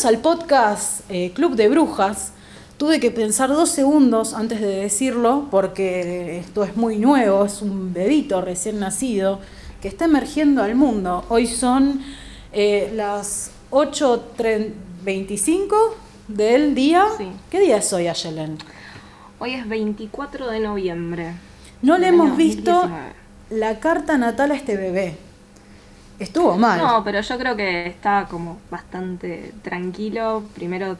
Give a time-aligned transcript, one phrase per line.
[0.00, 2.32] Bienvenidos al podcast eh, Club de Brujas.
[2.78, 7.92] Tuve que pensar dos segundos antes de decirlo porque esto es muy nuevo, es un
[7.92, 9.40] bebito recién nacido
[9.82, 11.26] que está emergiendo al mundo.
[11.28, 12.00] Hoy son
[12.54, 15.74] eh, las 8.25
[16.28, 17.04] del día.
[17.18, 17.28] Sí.
[17.50, 18.56] ¿Qué día es hoy, Ayelen?
[19.38, 21.34] Hoy es 24 de noviembre.
[21.82, 23.12] No le hemos visto 2019.
[23.50, 25.18] la carta natal a este bebé.
[26.20, 26.78] Estuvo mal.
[26.78, 30.44] No, pero yo creo que está como bastante tranquilo.
[30.54, 30.96] Primero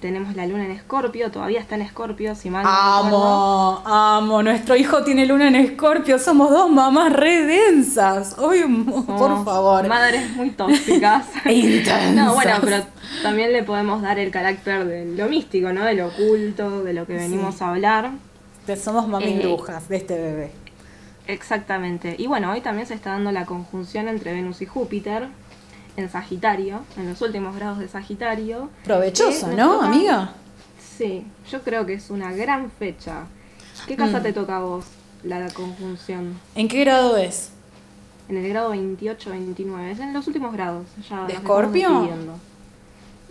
[0.00, 3.16] tenemos la luna en Escorpio, todavía está en Escorpio, si mal no recuerdo.
[3.16, 4.42] Amo, amo.
[4.42, 6.18] Nuestro hijo tiene luna en Escorpio.
[6.18, 8.38] Somos dos mamás re densas.
[8.38, 8.62] Hoy,
[9.06, 9.86] por favor.
[9.88, 11.26] Madres muy tóxicas.
[11.46, 12.14] Intensas.
[12.14, 12.82] No, bueno, pero
[13.22, 15.84] también le podemos dar el carácter de lo místico, ¿no?
[15.84, 17.64] De lo oculto, de lo que venimos Sí.
[17.64, 18.10] a hablar.
[18.82, 20.50] Somos mami Eh, brujas de este bebé.
[21.26, 22.14] Exactamente.
[22.18, 25.28] Y bueno, hoy también se está dando la conjunción entre Venus y Júpiter
[25.96, 28.70] en Sagitario, en los últimos grados de Sagitario.
[28.84, 30.32] Provechoso, ¿no, toca- amiga?
[30.96, 33.24] Sí, yo creo que es una gran fecha.
[33.86, 34.22] ¿Qué casa Mm.
[34.22, 34.84] te toca a vos
[35.22, 36.38] la conjunción?
[36.54, 37.50] ¿En qué grado es?
[38.28, 40.86] En el grado 28-29, es en los últimos grados.
[41.08, 42.08] Ya ¿De Escorpio?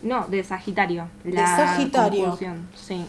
[0.03, 1.07] No, de Sagitario.
[1.23, 2.21] La Sagitario.
[2.25, 3.05] conjunción, Sí.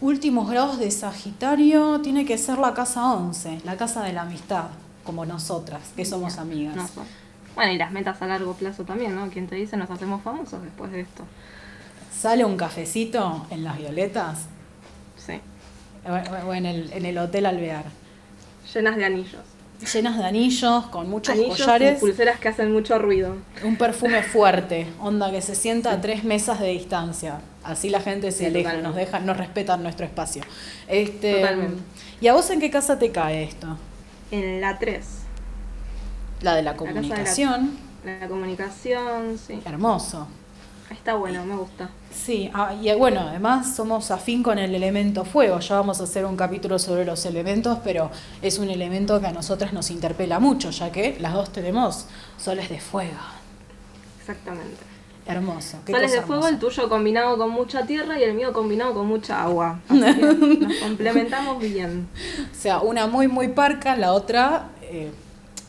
[0.00, 4.66] Últimos grados de Sagitario tiene que ser la casa 11, la casa de la amistad,
[5.04, 6.76] como nosotras, que somos amigas.
[6.76, 7.00] No sé.
[7.54, 9.28] Bueno, y las metas a largo plazo también, ¿no?
[9.30, 11.24] Quien te dice nos hacemos famosos después de esto.
[12.14, 14.40] ¿Sale un cafecito en las violetas?
[15.16, 15.40] Sí.
[16.06, 17.84] O o en el, en el Hotel Alvear.
[18.74, 19.42] Llenas de anillos.
[19.92, 21.98] Llenas de anillos, con muchos Anillos collares.
[21.98, 23.36] y pulseras que hacen mucho ruido.
[23.64, 27.40] Un perfume fuerte, onda que se sienta a tres mesas de distancia.
[27.66, 28.88] Así la gente se Sí, aleja, totalmente.
[28.88, 30.42] nos deja, nos respetan nuestro espacio.
[30.88, 31.82] Este, Totalmente.
[32.20, 33.76] ¿Y a vos en qué casa te cae esto?
[34.30, 35.04] En la 3.
[36.42, 37.78] La de la de la- comunicación.
[38.04, 39.60] La comunicación, sí.
[39.64, 40.28] Hermoso.
[40.90, 41.90] Está bueno, me gusta.
[42.14, 45.58] Sí, ah, y bueno, además somos afín con el elemento fuego.
[45.58, 48.08] Ya vamos a hacer un capítulo sobre los elementos, pero
[48.40, 52.06] es un elemento que a nosotras nos interpela mucho, ya que las dos tenemos
[52.38, 53.18] soles de fuego.
[54.20, 54.76] Exactamente.
[55.26, 55.78] Hermoso.
[55.86, 56.74] Soles de fuego, el hermosa.
[56.76, 59.80] tuyo combinado con mucha tierra y el mío combinado con mucha agua.
[59.88, 60.22] Así que
[60.60, 62.08] nos complementamos bien.
[62.52, 65.10] O sea, una muy, muy parca, la otra eh,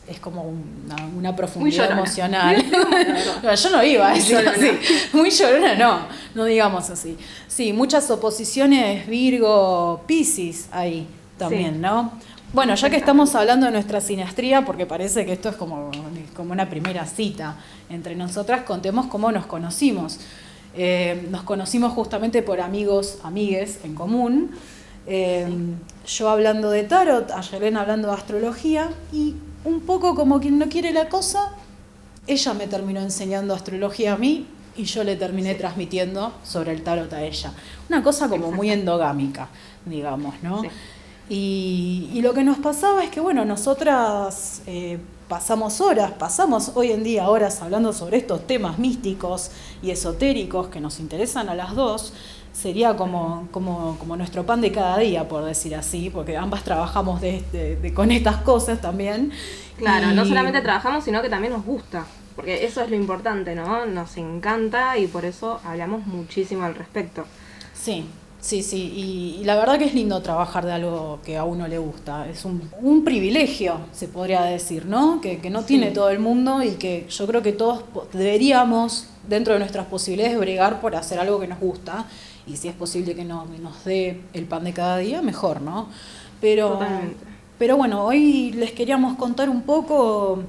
[0.06, 2.00] es como una, una profundidad llorona.
[2.00, 2.64] emocional.
[3.42, 4.56] No, Yo no iba a Muy decir llorona.
[4.56, 4.70] así.
[5.12, 6.00] Muy llorona, no.
[6.34, 7.16] No digamos así.
[7.48, 11.80] Sí, muchas oposiciones Virgo, Piscis ahí también, Sí.
[11.80, 12.12] ¿no?
[12.50, 15.90] Bueno, ya que estamos hablando de nuestra sinastría, porque parece que esto es como,
[16.34, 17.56] como una primera cita
[17.90, 20.18] entre nosotras, contemos cómo nos conocimos.
[20.74, 24.52] Eh, nos conocimos justamente por amigos, amigues en común.
[25.06, 25.46] Eh,
[26.06, 29.34] Yo hablando de tarot, Ayelen hablando de astrología y
[29.64, 31.50] un poco como quien no quiere la cosa,
[32.26, 37.12] ella me terminó enseñando astrología a mí y yo le terminé transmitiendo sobre el tarot
[37.12, 37.52] a ella.
[37.90, 39.48] Una cosa como muy endogámica,
[39.84, 40.62] digamos, ¿no?
[40.62, 40.68] Sí.
[41.28, 46.90] Y, y lo que nos pasaba es que, bueno, nosotras eh, pasamos horas, pasamos hoy
[46.92, 49.50] en día horas hablando sobre estos temas místicos
[49.82, 52.12] y esotéricos que nos interesan a las dos.
[52.52, 57.20] Sería como, como, como nuestro pan de cada día, por decir así, porque ambas trabajamos
[57.20, 59.30] de, de- de- con estas cosas también.
[59.76, 62.04] Claro, Y- no solamente trabajamos, sino que también nos gusta.
[62.34, 63.84] Porque eso es lo importante, ¿no?
[63.86, 67.24] Nos encanta y por eso hablamos muchísimo al respecto.
[67.74, 68.06] Sí,
[68.40, 68.92] sí, sí.
[68.94, 72.28] Y, y la verdad que es lindo trabajar de algo que a uno le gusta.
[72.28, 75.20] Es un, un privilegio, se podría decir, ¿no?
[75.20, 75.94] Que, que no tiene Sí.
[75.94, 80.80] todo el mundo y que yo creo que todos deberíamos, dentro de nuestras posibilidades, bregar
[80.80, 82.06] por hacer algo que nos gusta.
[82.46, 85.88] Y si es posible que no- nos dé el pan de cada día, mejor, ¿no?
[86.40, 87.16] Pero, Totalmente.
[87.58, 90.42] pero bueno, hoy les queríamos contar un poco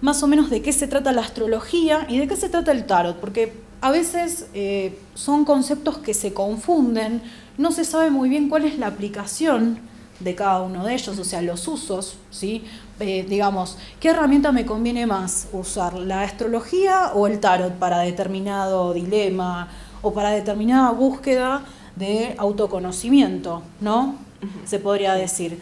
[0.00, 2.84] más o menos de qué se trata la astrología y de qué se trata el
[2.84, 7.22] tarot, porque a veces eh, son conceptos que se confunden,
[7.58, 9.78] no se sabe muy bien cuál es la aplicación
[10.20, 12.64] de cada uno de ellos, o sea, los usos, ¿sí?
[13.00, 18.94] Eh, digamos, ¿qué herramienta me conviene más usar, la astrología o el tarot para determinado
[18.94, 19.68] dilema
[20.00, 21.62] o para determinada búsqueda
[21.96, 24.16] de autoconocimiento, ¿no?
[24.64, 25.60] Se podría decir.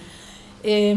[0.63, 0.97] Eh,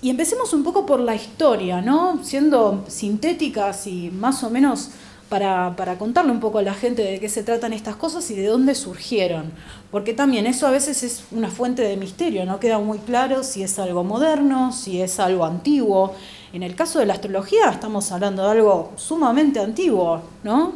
[0.00, 2.20] y empecemos un poco por la historia, ¿no?
[2.22, 4.90] Siendo sintéticas y más o menos
[5.32, 8.34] para, para contarle un poco a la gente de qué se tratan estas cosas y
[8.34, 9.50] de dónde surgieron.
[9.90, 13.62] Porque también eso a veces es una fuente de misterio, no queda muy claro si
[13.62, 16.14] es algo moderno, si es algo antiguo.
[16.52, 20.74] En el caso de la astrología estamos hablando de algo sumamente antiguo, ¿no?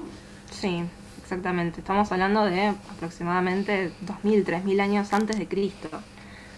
[0.51, 0.83] Sí,
[1.23, 1.81] exactamente.
[1.81, 5.91] Estamos hablando de aproximadamente 2.000, 3.000 años antes de Cristo.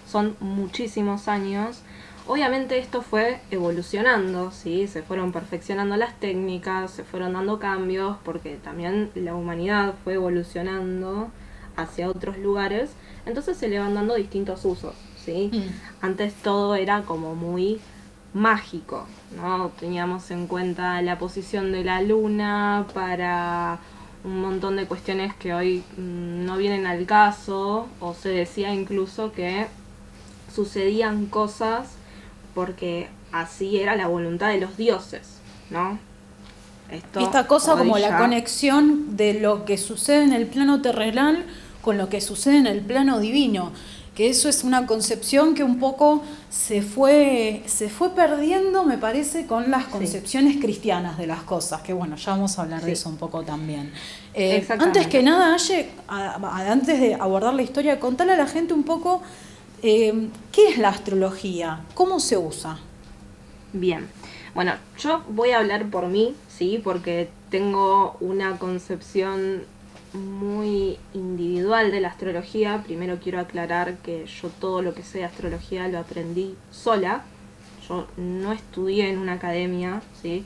[0.08, 1.80] Son muchísimos años.
[2.28, 4.86] Obviamente esto fue evolucionando, ¿sí?
[4.86, 11.30] se fueron perfeccionando las técnicas, se fueron dando cambios, porque también la humanidad fue evolucionando
[11.74, 12.90] hacia otros lugares,
[13.24, 14.94] entonces se le van dando distintos usos.
[15.24, 15.50] ¿sí?
[15.50, 16.04] Mm.
[16.04, 17.80] Antes todo era como muy
[18.34, 19.70] mágico, ¿no?
[19.80, 23.78] Teníamos en cuenta la posición de la luna para
[24.22, 29.32] un montón de cuestiones que hoy mm, no vienen al caso, o se decía incluso
[29.32, 29.66] que
[30.54, 31.97] sucedían cosas
[32.58, 35.20] porque así era la voluntad de los dioses,
[35.70, 35.96] ¿no?
[36.90, 41.44] Esto Esta cosa como la conexión de lo que sucede en el plano terrenal
[41.82, 43.70] con lo que sucede en el plano divino,
[44.16, 49.46] que eso es una concepción que un poco se fue, se fue perdiendo, me parece,
[49.46, 53.08] con las concepciones cristianas de las cosas, que bueno, ya vamos a hablar de eso
[53.08, 53.92] un poco también.
[54.34, 58.82] Eh, antes que nada, Aye, antes de abordar la historia, contale a la gente un
[58.82, 59.22] poco
[59.82, 62.78] eh, qué es la astrología, cómo se usa.
[63.72, 64.08] Bien.
[64.54, 69.62] Bueno, yo voy a hablar por mí, sí, porque tengo una concepción
[70.14, 72.82] muy individual de la astrología.
[72.84, 77.22] Primero quiero aclarar que yo todo lo que sé de astrología lo aprendí sola.
[77.88, 80.44] Yo no estudié en una academia, sí.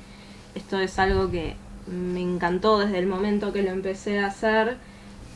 [0.54, 1.56] Esto es algo que
[1.86, 4.76] me encantó desde el momento que lo empecé a hacer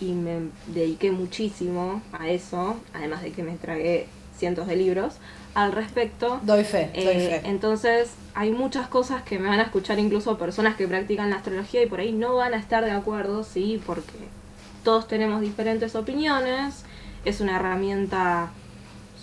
[0.01, 4.07] y me dediqué muchísimo a eso, además de que me tragué
[4.37, 5.15] cientos de libros
[5.55, 6.39] al respecto.
[6.43, 7.49] Doy fe, doy Eh, fe.
[7.49, 11.83] entonces, hay muchas cosas que me van a escuchar incluso personas que practican la astrología
[11.83, 14.13] y por ahí no van a estar de acuerdo, sí, porque
[14.85, 16.85] todos tenemos diferentes opiniones,
[17.25, 18.51] es una herramienta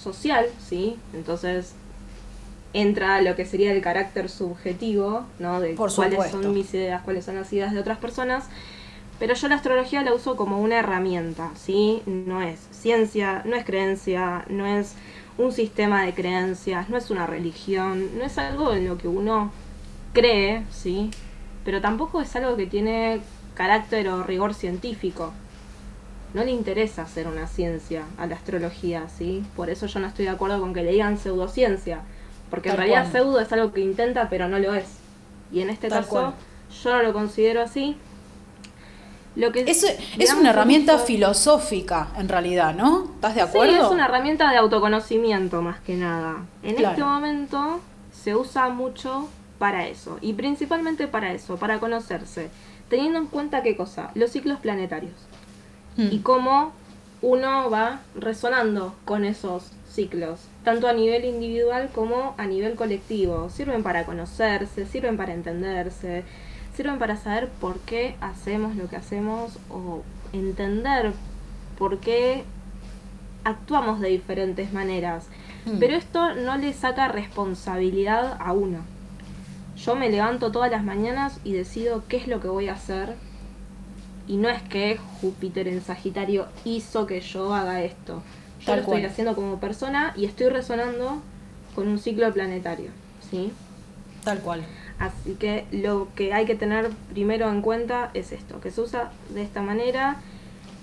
[0.01, 1.73] social, sí, entonces
[2.73, 5.61] entra lo que sería el carácter subjetivo, ¿no?
[5.61, 8.45] De Por cuáles son mis ideas, cuáles son las ideas de otras personas.
[9.23, 12.01] Pero yo la astrología la uso como una herramienta, ¿sí?
[12.05, 14.95] No es ciencia, no es creencia, no es
[15.37, 19.53] un sistema de creencias, no es una religión, no es algo en lo que uno
[20.11, 21.09] cree, ¿sí?
[21.63, 23.21] Pero tampoco es algo que tiene
[23.53, 25.31] carácter o rigor científico.
[26.33, 29.45] No le interesa hacer una ciencia a la astrología, ¿sí?
[29.55, 32.01] Por eso yo no estoy de acuerdo con que le digan pseudociencia.
[32.49, 33.11] Porque en realidad cual.
[33.13, 34.97] pseudo es algo que intenta pero no lo es.
[35.49, 36.33] Y en este Tal caso cual.
[36.83, 37.95] yo no lo considero así.
[39.35, 39.83] Lo que Es,
[40.19, 43.05] es una herramienta filosófica, en realidad, ¿no?
[43.15, 43.85] ¿Estás de Sí, acuerdo?
[43.85, 46.45] es una herramienta de autoconocimiento más que nada.
[46.61, 46.91] En Claro.
[46.93, 47.79] este momento
[48.11, 49.27] se usa mucho
[49.57, 50.17] para eso.
[50.21, 52.49] Y principalmente para eso, para conocerse.
[52.89, 55.13] Teniendo en cuenta qué cosa, los ciclos planetarios.
[55.97, 56.07] Mm.
[56.11, 56.71] Y cómo
[57.23, 63.49] uno va resonando con esos ciclos, tanto a nivel individual como a nivel colectivo.
[63.49, 66.23] Sirven para conocerse, sirven para entenderse,
[66.75, 71.13] sirven para saber por qué hacemos lo que hacemos o entender
[71.77, 72.43] por qué
[73.43, 75.25] actuamos de diferentes maneras.
[75.65, 75.79] Mm.
[75.79, 78.79] Pero esto no le saca responsabilidad a uno.
[79.75, 83.15] Yo me levanto todas las mañanas y decido qué es lo que voy a hacer.
[84.27, 88.23] Y no es que Júpiter en Sagitario hizo que yo haga esto.
[88.61, 89.11] Yo Tal lo estoy cual.
[89.11, 91.21] haciendo como persona y estoy resonando
[91.75, 92.91] con un ciclo planetario.
[93.29, 93.51] ¿sí?
[94.23, 94.63] Tal cual.
[94.99, 99.11] Así que lo que hay que tener primero en cuenta es esto, que se usa
[99.29, 100.17] de esta manera.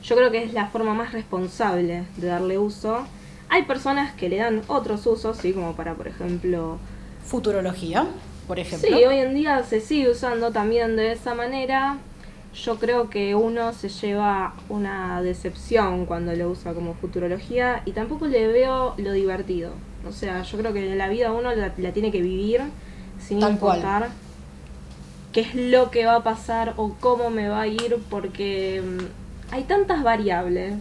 [0.03, 3.07] Yo creo que es la forma más responsable de darle uso.
[3.49, 5.53] Hay personas que le dan otros usos, ¿sí?
[5.53, 6.79] como para, por ejemplo,
[7.25, 8.07] Futurología,
[8.49, 8.89] por ejemplo.
[8.89, 11.99] Sí, hoy en día se sigue usando también de esa manera.
[12.55, 18.27] Yo creo que uno se lleva una decepción cuando lo usa como futurología y tampoco
[18.27, 19.71] le veo lo divertido.
[20.09, 22.63] O sea, yo creo que la vida uno la, la tiene que vivir
[23.27, 23.79] sin Tal cual.
[23.79, 24.09] importar
[25.33, 29.55] qué es lo que va a pasar o cómo me va a ir porque mm,
[29.55, 30.75] hay tantas variables.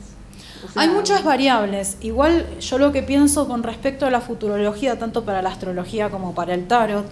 [0.65, 1.98] O sea, Hay muchas variables.
[2.01, 6.34] Igual yo lo que pienso con respecto a la futurología, tanto para la astrología como
[6.36, 7.05] para el tarot,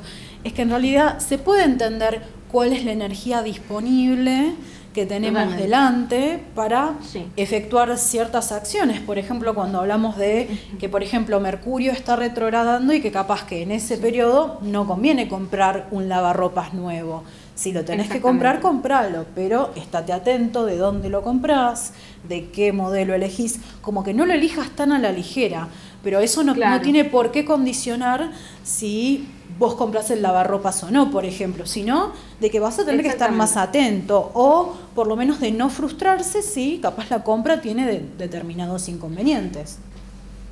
[0.44, 4.54] es que en realidad se puede entender cuál es la energía disponible
[4.98, 5.64] que tenemos Totalmente.
[5.64, 7.28] delante para Sí.
[7.36, 9.00] efectuar ciertas acciones.
[9.00, 10.48] Por ejemplo, cuando hablamos de
[10.80, 15.28] que, por ejemplo, Mercurio está retrogradando y que capaz que en ese periodo no conviene
[15.28, 17.24] comprar un lavarropas nuevo.
[17.54, 21.94] Si lo tenés que comprar, compralo, pero estate atento de dónde lo compras,
[22.28, 25.68] de qué modelo elegís, como que no lo elijas tan a la ligera,
[26.04, 28.32] pero eso no, no tiene por qué condicionar
[28.64, 29.28] si
[29.58, 33.10] vos compras el lavarropas o no, por ejemplo, sino de que vas a tener que
[33.10, 37.86] estar más atento o por lo menos de no frustrarse si capaz la compra tiene
[37.88, 39.80] de- determinados inconvenientes.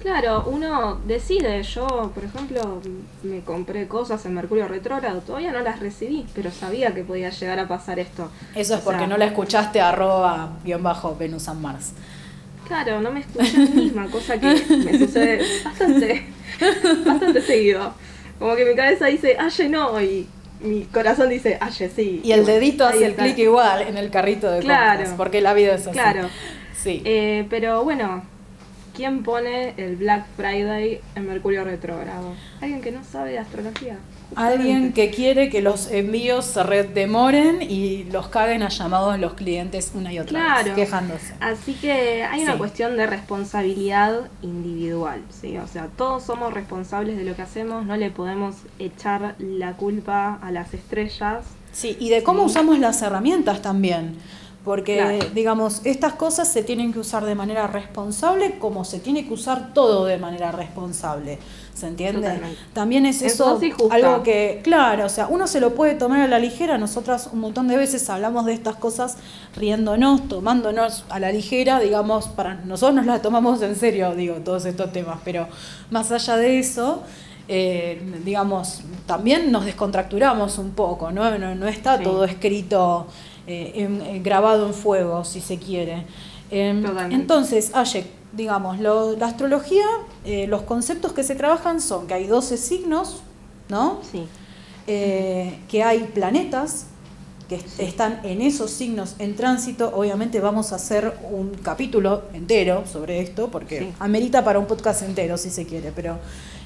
[0.01, 1.63] Claro, uno decide.
[1.63, 2.79] Yo, por ejemplo,
[3.23, 5.21] me compré cosas en Mercurio retrógrado.
[5.21, 8.29] Todavía no las recibí, pero sabía que podía llegar a pasar esto.
[8.53, 11.93] Eso es O porque sea, no la escuchaste arroba guion bajo Venus and Mars.
[12.67, 14.47] Claro, no me escuché a mí misma, cosa que
[14.85, 16.27] me sucede bastante,
[17.05, 17.93] bastante seguido.
[18.39, 20.27] Como que mi cabeza dice, Aye no, y
[20.61, 22.21] mi corazón dice, Aye sí.
[22.23, 25.53] Y el dedito hace el clic igual en el carrito de claro, compras, porque la
[25.53, 25.91] vida es así.
[25.91, 26.29] Claro.
[26.75, 27.01] Sí.
[27.05, 28.23] Eh, pero bueno,
[28.95, 32.33] ¿quién pone el Black Friday en Mercurio retrógrado?
[32.61, 33.97] Alguien que no sabe de astrología.
[34.35, 39.91] Alguien que quiere que los envíos se demoren y los caguen a llamados los clientes
[39.93, 41.33] una y otra vez, quejándose.
[41.39, 45.57] Así que hay una cuestión de responsabilidad individual, ¿sí?
[45.57, 50.39] O sea, todos somos responsables de lo que hacemos, no le podemos echar la culpa
[50.41, 51.43] a las estrellas.
[51.71, 54.17] Sí, y de cómo usamos las herramientas también.
[54.65, 59.33] Porque, digamos, estas cosas se tienen que usar de manera responsable como se tiene que
[59.33, 61.37] usar todo de manera responsable.
[61.75, 62.41] ¿Se entiende?
[62.73, 63.59] También es eso,
[63.91, 66.79] algo que, claro, o sea, uno se lo puede tomar a la ligera.
[66.79, 69.17] Nosotras un montón de veces hablamos de estas cosas
[69.55, 74.65] riéndonos, tomándonos a la ligera, digamos, para nosotros nos la tomamos en serio, digo, todos
[74.65, 75.19] estos temas.
[75.23, 75.47] Pero
[75.91, 77.03] más allá de eso,
[77.47, 81.37] eh, digamos, también nos descontracturamos un poco, ¿no?
[81.37, 83.05] No, está todo escrito
[83.47, 86.05] eh, grabado en fuego, si se quiere.
[86.51, 89.85] Em, entonces, Ayek, digamos, la astrología,
[90.25, 93.21] eh, los conceptos que se trabajan son que hay 12 signos,
[93.69, 93.99] ¿no?
[94.11, 94.25] Sí.
[94.87, 96.87] Eh, que hay planetas
[97.49, 99.91] que están en esos signos en tránsito.
[99.95, 105.37] Obviamente vamos a hacer un capítulo entero sobre esto, porque amerita para un podcast entero,
[105.37, 106.17] si se quiere, pero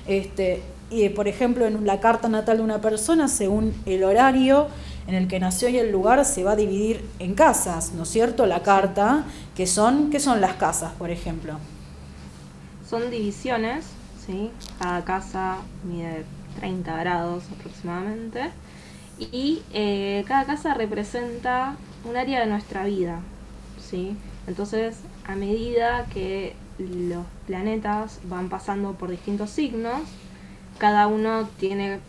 [0.07, 4.67] este, y, por ejemplo, en la carta natal de una persona, según el horario
[5.07, 8.09] en el que nació y el lugar, se va a dividir en casas, ¿no es
[8.09, 8.45] cierto?
[8.45, 9.25] La carta,
[9.55, 11.57] que son, ¿qué son las casas, por ejemplo?
[12.87, 13.85] Son divisiones,
[14.25, 14.51] ¿sí?
[14.79, 16.25] Cada casa mide
[16.59, 18.51] 30 grados aproximadamente.
[19.19, 21.75] Y eh, cada casa representa
[22.05, 23.19] un área de nuestra vida,
[23.79, 24.15] ¿sí?
[24.47, 30.01] Entonces, a medida que los planetas van pasando por distintos signos,
[30.77, 31.99] cada uno tiene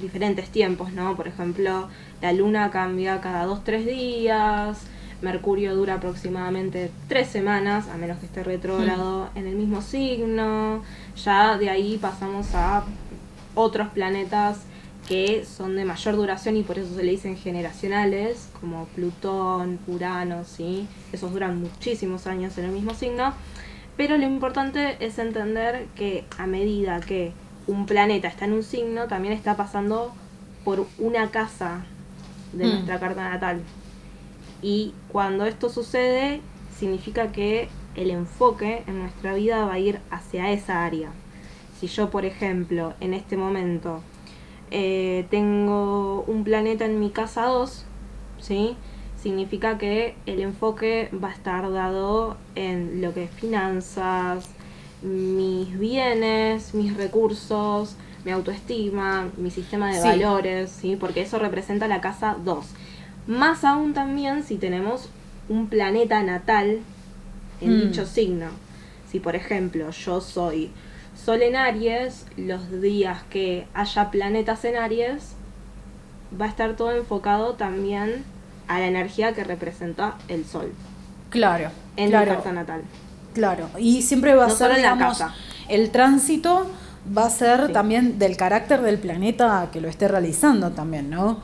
[0.00, 1.16] diferentes tiempos, ¿no?
[1.16, 1.88] Por ejemplo,
[2.20, 4.86] la luna cambia cada 2-3 días,
[5.22, 9.38] Mercurio dura aproximadamente 3 semanas, a menos que esté retrógrado mm.
[9.38, 10.82] en el mismo signo.
[11.24, 12.84] Ya de ahí pasamos a
[13.54, 14.60] otros planetas
[15.08, 20.44] que son de mayor duración y por eso se le dicen generacionales, como Plutón, Urano,
[20.44, 20.86] ¿sí?
[21.12, 23.32] Esos duran muchísimos años en el mismo signo.
[23.96, 27.32] Pero lo importante es entender que a medida que
[27.66, 30.12] un planeta está en un signo, también está pasando
[30.64, 31.84] por una casa
[32.52, 32.70] de mm.
[32.70, 33.60] nuestra carta natal.
[34.62, 36.40] Y cuando esto sucede,
[36.78, 41.10] significa que el enfoque en nuestra vida va a ir hacia esa área.
[41.78, 44.02] Si yo, por ejemplo, en este momento
[44.70, 47.84] eh, tengo un planeta en mi casa 2,
[48.40, 48.76] ¿sí?
[49.26, 54.48] significa que el enfoque va a estar dado en lo que es finanzas,
[55.06, 60.96] mis bienes, mis recursos, mi autoestima, mi sistema de valores, ¿sí?
[60.96, 62.66] porque eso representa la casa 2.
[63.28, 65.08] Más aún también si tenemos
[65.48, 66.80] un planeta natal
[67.60, 67.80] en mm.
[67.82, 68.48] dicho signo.
[69.10, 70.70] Si por ejemplo yo soy
[71.16, 75.34] Sol en Aries, los días que haya planetas en Aries,
[76.38, 78.24] va a estar todo enfocado también
[78.68, 80.72] a la energía que representa el Sol.
[81.30, 81.70] Claro.
[81.96, 82.82] En la carta natal.
[83.36, 85.22] Claro, y siempre va a ser, digamos,
[85.68, 86.66] el tránsito
[87.14, 91.40] va a ser también del carácter del planeta que lo esté realizando también, ¿no?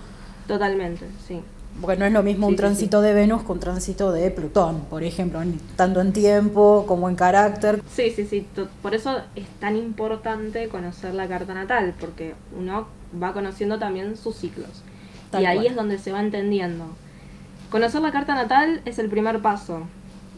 [0.49, 1.43] Totalmente, sí.
[1.83, 5.03] Porque no es lo mismo un tránsito de Venus con un tránsito de Plutón, por
[5.03, 5.39] ejemplo,
[5.77, 7.83] tanto en tiempo como en carácter.
[7.95, 8.47] Sí, sí, sí.
[8.81, 12.87] Por eso es tan importante conocer la carta natal, porque uno
[13.23, 14.83] va conociendo también sus ciclos.
[15.39, 16.87] y ahí es donde se va entendiendo.
[17.71, 19.83] Conocer la carta natal es el primer paso.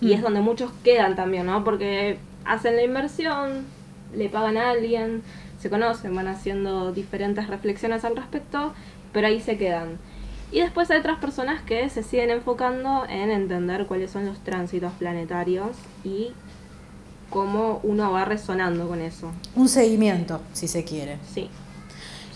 [0.04, 1.64] Y es donde muchos quedan también, ¿no?
[1.64, 3.64] Porque hacen la inversión,
[4.14, 5.22] le pagan a alguien,
[5.58, 8.74] se conocen, van haciendo diferentes reflexiones al respecto,
[9.12, 9.98] pero ahí se quedan.
[10.52, 14.92] Y después hay otras personas que se siguen enfocando en entender cuáles son los tránsitos
[14.92, 15.70] planetarios
[16.04, 16.32] y
[17.30, 19.32] cómo uno va resonando con eso.
[19.56, 21.18] Un seguimiento, si se quiere.
[21.32, 21.48] Sí.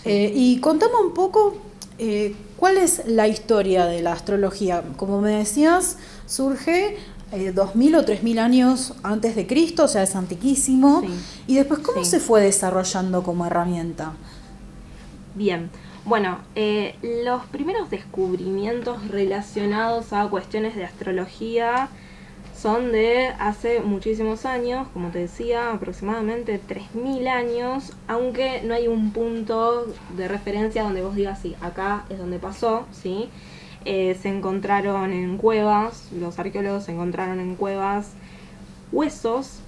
[0.05, 1.55] Eh, y contame un poco
[1.97, 4.83] eh, cuál es la historia de la astrología.
[4.97, 6.97] Como me decías, surge
[7.31, 11.03] eh, 2.000 o 3.000 años antes de Cristo, o sea, es antiquísimo.
[11.47, 14.13] Y después, ¿cómo se fue desarrollando como herramienta?
[15.35, 15.69] Bien,
[16.05, 21.89] bueno, eh, los primeros descubrimientos relacionados a cuestiones de astrología
[22.59, 29.11] son de hace muchísimos años, como te decía, aproximadamente 3.000 años, aunque no hay un
[29.11, 29.85] punto
[30.17, 33.29] de referencia donde vos digas, sí, acá es donde pasó, ¿sí?
[33.91, 38.11] Eh, se encontraron en cuevas, los arqueólogos encontraron en cuevas
[38.91, 39.61] huesos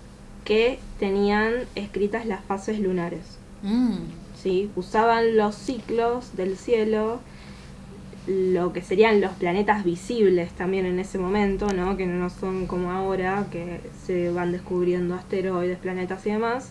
[0.45, 3.39] que tenían escritas las fases lunares.
[3.63, 3.95] Mm.
[4.35, 4.69] ¿sí?
[4.75, 7.19] Usaban los ciclos del cielo,
[8.27, 11.97] lo que serían los planetas visibles también en ese momento, ¿no?
[11.97, 16.69] que no son como ahora, que se van descubriendo asteroides, planetas y demás.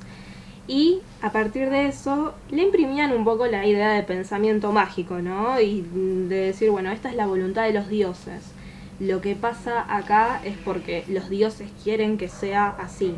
[0.70, 5.60] Y a partir de eso le imprimían un poco la idea de pensamiento mágico, ¿no?
[5.60, 5.80] Y
[6.28, 8.44] de decir, bueno, esta es la voluntad de los dioses.
[9.00, 13.16] Lo que pasa acá es porque los dioses quieren que sea así.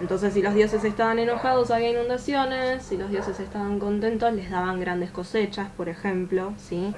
[0.00, 4.80] Entonces, si los dioses estaban enojados, había inundaciones, si los dioses estaban contentos, les daban
[4.80, 6.94] grandes cosechas, por ejemplo, ¿sí?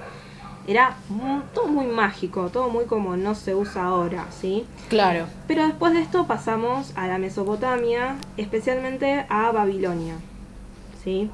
[0.66, 0.96] Era
[1.54, 4.66] todo muy mágico, todo muy como no se usa ahora, ¿sí?
[4.88, 5.26] Claro.
[5.46, 10.16] Pero después de esto pasamos a la Mesopotamia, especialmente a Babilonia,
[11.04, 11.30] ¿sí?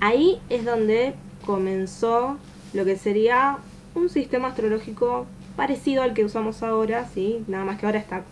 [0.00, 1.14] Ahí es donde
[1.44, 2.36] comenzó
[2.72, 3.58] lo que sería
[3.94, 5.26] un sistema astrológico
[5.56, 7.44] parecido al que usamos ahora, ¿sí?
[7.48, 8.22] Nada más que ahora está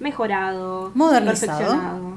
[0.00, 2.12] mejorado, modernizado, perfeccionado,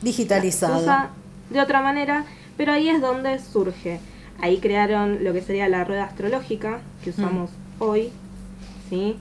[0.00, 1.08] digitalizado.
[1.50, 2.24] de otra manera,
[2.56, 4.00] pero ahí es donde surge.
[4.40, 7.14] Ahí crearon lo que sería la rueda astrológica que mm.
[7.14, 8.10] usamos hoy,
[8.88, 9.16] ¿sí?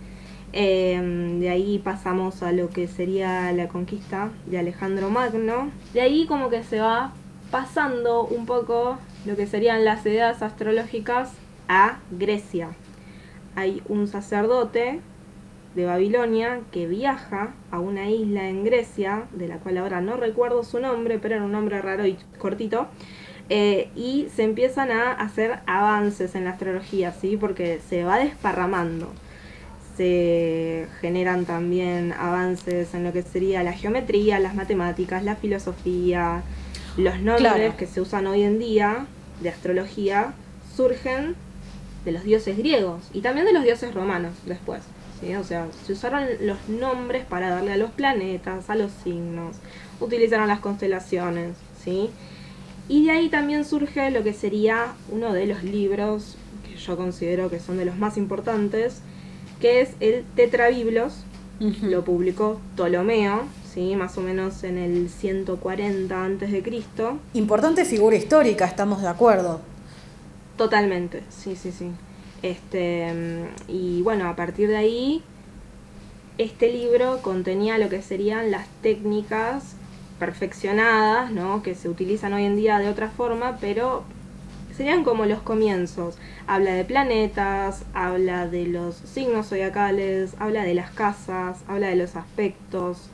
[0.51, 5.71] Em, de ahí pasamos a lo que sería la conquista de Alejandro Magno.
[5.93, 7.13] De ahí como que se va
[7.51, 11.33] pasando un poco lo que serían las ideas astrológicas
[11.67, 12.69] a Grecia.
[13.55, 15.01] Hay un sacerdote
[15.75, 20.63] de Babilonia que viaja a una isla en Grecia, de la cual ahora no recuerdo
[20.63, 22.88] su nombre, pero era un nombre raro y cortito,
[23.50, 27.38] eh, y se empiezan a hacer avances en la astrología, ¿sí?
[27.38, 29.12] porque se va desparramando.
[29.98, 36.44] Se generan también avances en lo que sería la geometría, las matemáticas, la filosofía,
[36.96, 39.08] los nombres que se usan hoy en día
[39.41, 40.34] de astrología
[40.75, 41.36] surgen
[42.05, 44.83] de los dioses griegos y también de los dioses romanos después.
[45.38, 49.57] O sea, se usaron los nombres para darle a los planetas, a los signos,
[50.00, 52.09] utilizaron las constelaciones, ¿sí?
[52.89, 56.35] Y de ahí también surge lo que sería uno de los libros
[56.67, 59.01] que yo considero que son de los más importantes,
[59.61, 61.13] que es el Tetrabiblos,
[61.83, 63.95] lo publicó Ptolomeo, ¿sí?
[63.95, 66.81] más o menos en el 140 a.C.
[67.35, 69.61] Importante figura histórica, estamos de acuerdo.
[70.57, 71.91] Totalmente, sí, sí, sí.
[72.41, 73.13] Este,
[73.67, 75.23] y bueno, a partir de ahí,
[76.39, 79.75] este libro contenía lo que serían las técnicas
[80.20, 81.64] perfeccionadas, ¿no?
[81.64, 84.03] que se utilizan hoy en día de otra forma, pero
[84.75, 86.18] serían como los comienzos.
[86.48, 92.16] Habla de planetas, habla de los signos zodiacales, habla de las casas, habla de los
[92.16, 93.10] aspectos.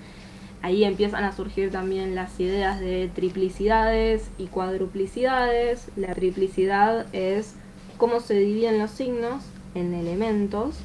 [0.61, 5.87] Ahí empiezan a surgir también las ideas de triplicidades y cuadruplicidades.
[5.95, 7.55] La triplicidad es
[7.97, 9.43] cómo se dividen los signos
[9.75, 10.75] en elementos,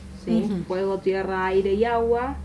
[0.66, 2.36] fuego, tierra, aire y agua.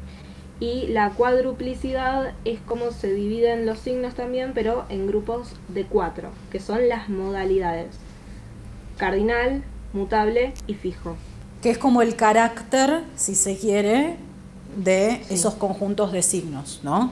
[0.60, 6.30] Y la cuadruplicidad es cómo se dividen los signos también, pero en grupos de cuatro,
[6.52, 7.98] que son las modalidades.
[8.98, 11.18] Cardinal, mutable y fijo.
[11.62, 14.16] Que es como el carácter, si se quiere,
[14.78, 17.12] de esos conjuntos de signos, ¿no?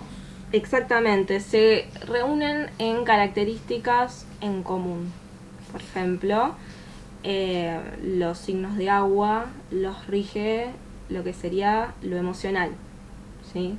[0.52, 5.12] Exactamente, se reúnen en características en común.
[5.72, 6.54] Por ejemplo,
[7.24, 10.68] eh, los signos de agua los rige
[11.10, 12.72] lo que sería lo emocional.
[13.54, 13.78] ¿Sí?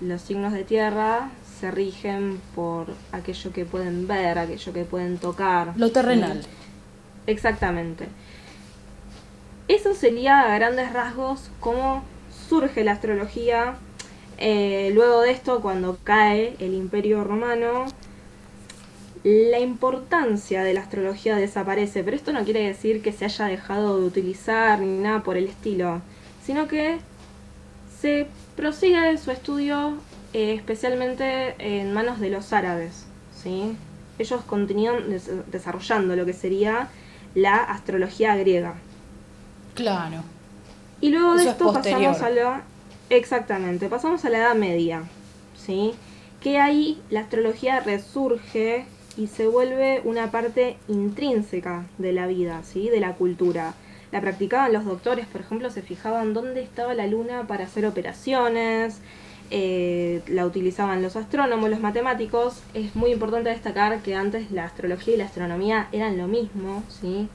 [0.00, 5.74] Los signos de tierra se rigen por aquello que pueden ver, aquello que pueden tocar.
[5.76, 6.42] Lo terrenal.
[7.26, 8.08] Exactamente.
[9.68, 12.02] Eso sería a grandes rasgos cómo
[12.48, 13.76] surge la astrología.
[14.38, 17.86] Eh, luego de esto, cuando cae el imperio romano,
[19.24, 24.00] la importancia de la astrología desaparece, pero esto no quiere decir que se haya dejado
[24.00, 26.02] de utilizar ni nada por el estilo,
[26.44, 26.98] sino que
[28.00, 29.98] se prosigue su estudio
[30.32, 33.04] eh, especialmente en manos de los árabes.
[33.42, 33.76] ¿sí?
[34.18, 35.04] Ellos continúan
[35.50, 36.88] desarrollando lo que sería
[37.34, 38.74] la astrología griega.
[39.74, 40.22] Claro.
[41.00, 42.62] Y luego de esto pasamos a la...
[43.10, 45.02] Exactamente, pasamos a la Edad Media.
[45.56, 45.92] ¿sí?
[46.40, 48.86] Que ahí la astrología resurge
[49.18, 52.88] y se vuelve una parte intrínseca de la vida, ¿sí?
[52.88, 53.74] de la cultura.
[54.12, 59.00] La practicaban los doctores, por ejemplo, se fijaban dónde estaba la luna para hacer operaciones,
[59.50, 62.62] eh, la utilizaban los astrónomos, los matemáticos.
[62.74, 67.28] Es muy importante destacar que antes la astrología y la astronomía eran lo mismo, ¿sí?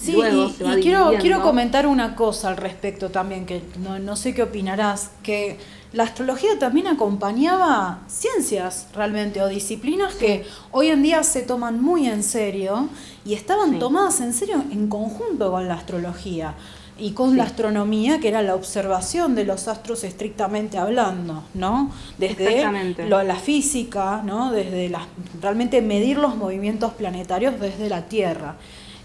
[0.00, 4.42] Sí, y, quiero, quiero comentar una cosa al respecto también, que no, no sé qué
[4.42, 5.58] opinarás, que
[5.92, 12.06] la astrología también acompañaba ciencias realmente o disciplinas que hoy en día se toman muy
[12.06, 12.88] en serio
[13.24, 16.54] y estaban tomadas en serio en conjunto con la astrología.
[17.02, 21.90] y con la astronomía, que era la observación de los astros estrictamente hablando, ¿no?
[22.18, 22.62] Desde
[23.08, 24.52] lo, la física, ¿no?
[24.52, 24.92] Desde
[25.40, 28.56] realmente medir los movimientos planetarios desde la Tierra.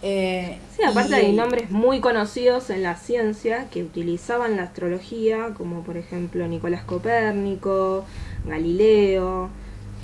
[0.01, 5.81] Eh, sí, aparte hay nombres muy conocidos en la ciencia que utilizaban la astrología, como
[5.83, 8.05] por ejemplo Nicolás Copérnico,
[8.45, 9.49] Galileo.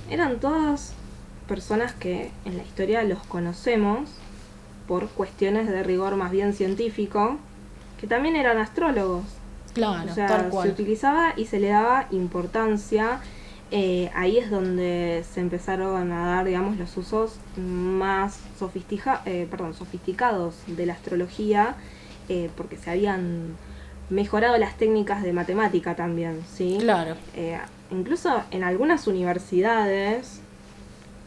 [0.10, 0.94] Eran todas
[1.48, 4.10] personas que en la historia los conocemos
[4.88, 7.38] por cuestiones de rigor más bien científico,
[8.00, 9.24] que también eran astrólogos.
[9.74, 13.22] Claro, o sea, se utilizaba y se le daba importancia.
[13.74, 19.74] Eh, ahí es donde se empezaron a dar, digamos, los usos más sofistica, eh, perdón,
[19.74, 21.76] sofisticados de la astrología,
[22.28, 23.56] eh, porque se habían
[24.10, 26.78] mejorado las técnicas de matemática también, ¿sí?
[26.82, 27.16] Claro.
[27.92, 30.42] incluso en algunas universidades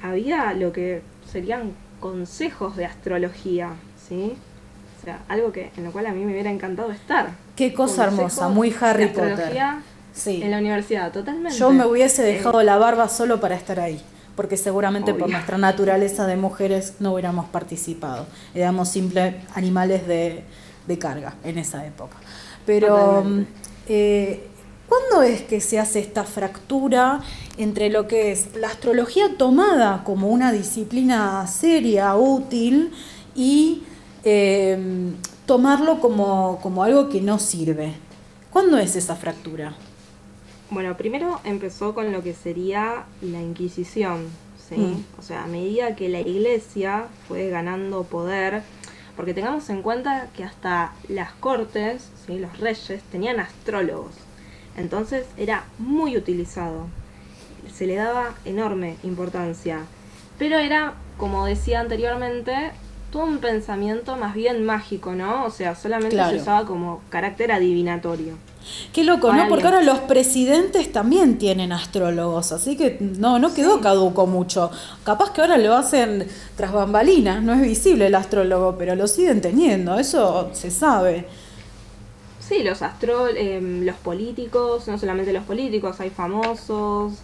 [0.02, 4.36] había lo que serían consejos de astrología, ¿sí?
[5.28, 7.30] algo que en lo cual a mí me hubiera encantado estar.
[7.56, 9.52] Qué cosa hermosa, muy Harry Potter.
[10.14, 10.40] Sí.
[10.42, 11.58] En la universidad, totalmente.
[11.58, 14.00] Yo me hubiese eh, dejado la barba solo para estar ahí,
[14.36, 18.26] porque seguramente por nuestra naturaleza de mujeres no hubiéramos participado.
[18.54, 20.44] Éramos simples animales de,
[20.98, 22.16] carga en esa época.
[22.64, 23.24] Pero,
[23.88, 24.46] eh,
[24.88, 27.20] ¿cuándo es que se hace esta fractura
[27.58, 32.92] entre lo que es la astrología tomada como una disciplina seria, útil,
[33.34, 33.82] y
[34.24, 34.78] eh,
[35.46, 37.94] tomarlo como, como algo que no sirve.
[38.50, 39.74] ¿Cuándo es esa fractura?
[40.74, 44.26] Bueno, primero empezó con lo que sería la Inquisición,
[44.58, 44.74] ¿sí?
[44.74, 45.04] Mm.
[45.20, 48.62] O sea, a medida que la iglesia fue ganando poder,
[49.14, 52.40] porque tengamos en cuenta que hasta las cortes, ¿sí?
[52.40, 54.16] los reyes, tenían astrólogos.
[54.76, 56.88] Entonces era muy utilizado.
[57.72, 59.78] Se le daba enorme importancia.
[60.40, 62.72] Pero era, como decía anteriormente,
[63.14, 65.44] un pensamiento más bien mágico, ¿no?
[65.44, 68.34] O sea, solamente se usaba como carácter adivinatorio.
[68.92, 69.48] Qué loco, ¿no?
[69.48, 74.70] Porque ahora los presidentes también tienen astrólogos, así que no, no quedó caduco mucho.
[75.04, 79.40] Capaz que ahora lo hacen tras bambalinas, no es visible el astrólogo, pero lo siguen
[79.40, 81.26] teniendo, eso se sabe.
[82.40, 87.14] Sí, los astro, em, los políticos, no solamente los políticos, hay famosos,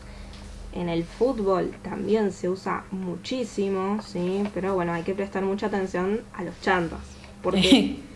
[0.73, 4.45] en el fútbol también se usa muchísimo, ¿sí?
[4.55, 7.01] Pero bueno, hay que prestar mucha atención a los chantas.
[7.43, 7.97] Porque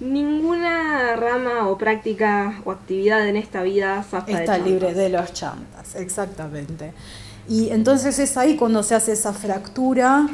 [0.00, 6.92] ninguna rama o práctica o actividad en esta vida está libre de los chantas, exactamente.
[7.48, 10.26] Y entonces es ahí cuando se hace esa fractura.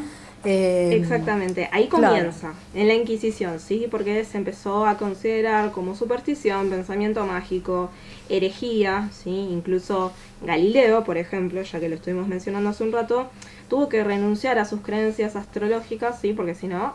[0.44, 3.86] Eh, Exactamente, ahí comienza, en la Inquisición, ¿sí?
[3.88, 7.90] Porque se empezó a considerar como superstición, pensamiento mágico,
[8.28, 9.30] herejía, ¿sí?
[9.30, 10.10] incluso
[10.44, 13.30] Galileo, por ejemplo, ya que lo estuvimos mencionando hace un rato,
[13.68, 16.32] tuvo que renunciar a sus creencias astrológicas, ¿sí?
[16.32, 16.94] porque si no,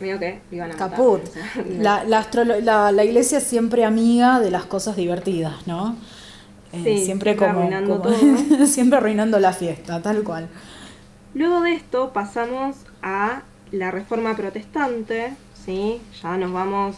[0.00, 1.22] mío que iban a Caput.
[1.78, 5.96] la, la, la, iglesia siempre amiga de las cosas divertidas, ¿no?
[6.72, 8.02] Eh, siempre, como, arruinando
[8.66, 10.48] siempre arruinando la fiesta, tal cual.
[11.34, 15.34] Luego de esto pasamos a la reforma protestante,
[15.64, 16.00] ¿sí?
[16.22, 16.96] Ya nos vamos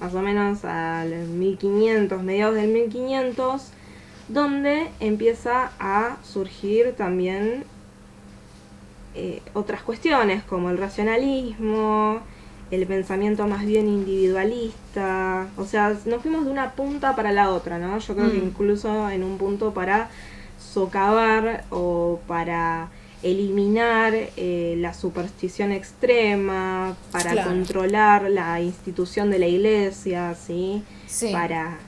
[0.00, 3.70] más o menos al 1500, mediados del 1500,
[4.28, 7.64] donde empieza a surgir también
[9.14, 12.20] eh, otras cuestiones como el racionalismo,
[12.70, 17.78] el pensamiento más bien individualista, o sea, nos fuimos de una punta para la otra,
[17.78, 17.98] ¿no?
[17.98, 18.44] Yo creo que mm.
[18.44, 20.10] incluso en un punto para
[20.58, 22.90] socavar o para
[23.22, 30.82] eliminar eh, la superstición extrema, para controlar la institución de la iglesia, ¿sí?
[31.32, 31.78] Para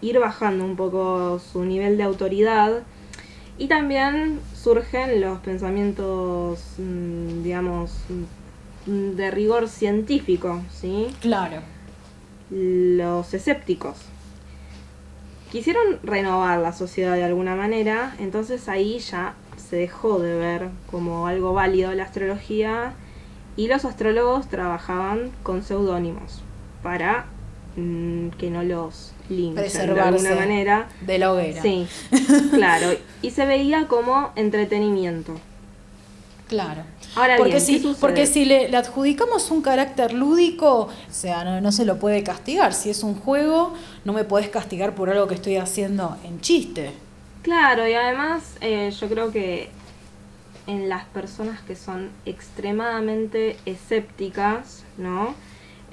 [0.00, 2.82] ir bajando un poco su nivel de autoridad.
[3.58, 7.90] Y también surgen los pensamientos, mm, digamos,
[8.88, 11.08] de rigor científico, ¿sí?
[11.20, 11.60] Claro.
[12.50, 13.96] Los escépticos.
[15.52, 21.26] Quisieron renovar la sociedad de alguna manera, entonces ahí ya se dejó de ver como
[21.26, 22.94] algo válido la astrología
[23.56, 26.42] y los astrólogos trabajaban con seudónimos
[26.82, 27.26] para
[27.76, 30.88] mm, que no los linchen de alguna manera.
[31.00, 31.60] De la hoguera.
[31.60, 31.86] Sí,
[32.52, 32.88] claro.
[33.20, 35.34] Y se veía como entretenimiento.
[36.48, 36.82] Claro.
[37.14, 41.84] Ahora porque si, porque si le, adjudicamos un carácter lúdico, o sea, no, no, se
[41.84, 42.72] lo puede castigar.
[42.72, 46.92] Si es un juego, no me puedes castigar por algo que estoy haciendo en chiste.
[47.42, 49.70] Claro, y además eh, yo creo que
[50.66, 55.34] en las personas que son extremadamente escépticas, ¿no?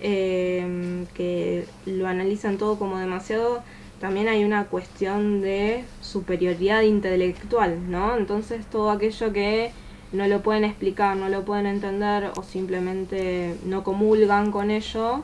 [0.02, 3.63] Em, que lo analizan todo como demasiado,
[4.02, 8.18] también hay una cuestión de superioridad intelectual, ¿no?
[8.18, 9.72] Entonces todo aquello que
[10.15, 15.23] no lo pueden explicar, no lo pueden entender o simplemente no comulgan con ello,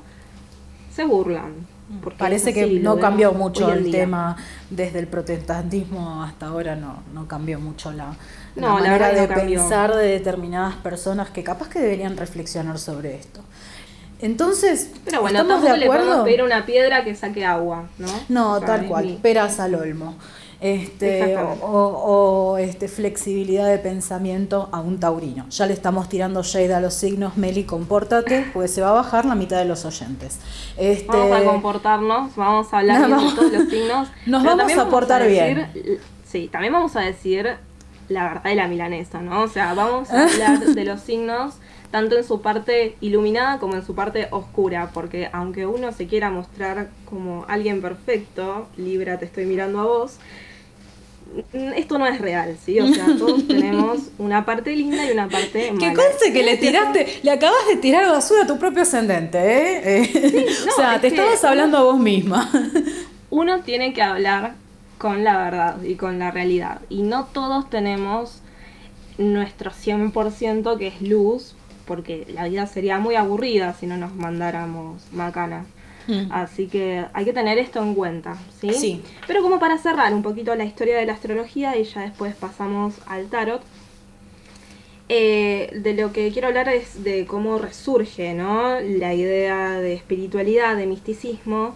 [0.94, 1.54] se burlan.
[2.02, 4.38] Porque Parece que no cambió mucho el tema
[4.70, 8.16] desde el protestantismo hasta ahora, no, no cambió mucho la,
[8.56, 13.42] manera de pensar de determinadas personas que capaz que deberían reflexionar sobre esto.
[14.22, 16.20] Entonces, pero bueno, estamos de acuerdo.
[16.20, 18.08] Le pedir una piedra que saque agua, ¿no?
[18.30, 20.16] No, tal cual, peras al olmo.
[20.62, 25.50] Este, o, este, flexibilidad de pensamiento a un taurino.
[25.50, 29.26] Ya le estamos tirando shade a los signos, Meli, compórtate, pues se va a bajar
[29.26, 30.40] la mitad de los oyentes.
[30.78, 34.10] Este, vamos a comportarnos, vamos a hablar de todos los signos.
[34.28, 35.68] Nos vamos a portar bien.
[36.26, 37.58] Sí, también vamos a decir
[38.08, 39.42] la verdad de la milanesa, ¿no?
[39.42, 41.56] O sea, vamos a hablar de los signos
[41.90, 46.30] tanto en su parte iluminada como en su parte oscura, porque aunque uno se quiera
[46.30, 50.18] mostrar como alguien perfecto, Libra, te estoy mirando a vos,
[51.54, 52.80] esto no es real, ¿sí?
[52.80, 55.90] O sea, todos tenemos una parte linda y una parte mala.
[55.90, 60.02] Que conste que le tiraste, le acabas de tirar basura a tu propio ascendente, ¿eh?
[60.04, 62.50] eh o sea, te estabas hablando a vos misma.
[63.30, 64.56] Uno tiene que hablar
[64.98, 66.82] con la verdad y con la realidad.
[66.90, 68.42] Y no todos tenemos
[69.18, 75.02] nuestro 100% que es luz, porque la vida sería muy aburrida si no nos mandáramos
[75.12, 75.66] macanas.
[76.08, 76.32] Mm.
[76.32, 78.74] Así que hay que tener esto en cuenta, ¿sí?
[78.74, 79.02] Sí.
[79.28, 82.96] Pero como para cerrar un poquito la historia de la astrología y ya después pasamos
[83.08, 83.62] al tarot,
[85.10, 88.80] eh, de lo que quiero hablar es de cómo resurge, ¿no?
[88.80, 91.76] La idea de espiritualidad, de misticismo,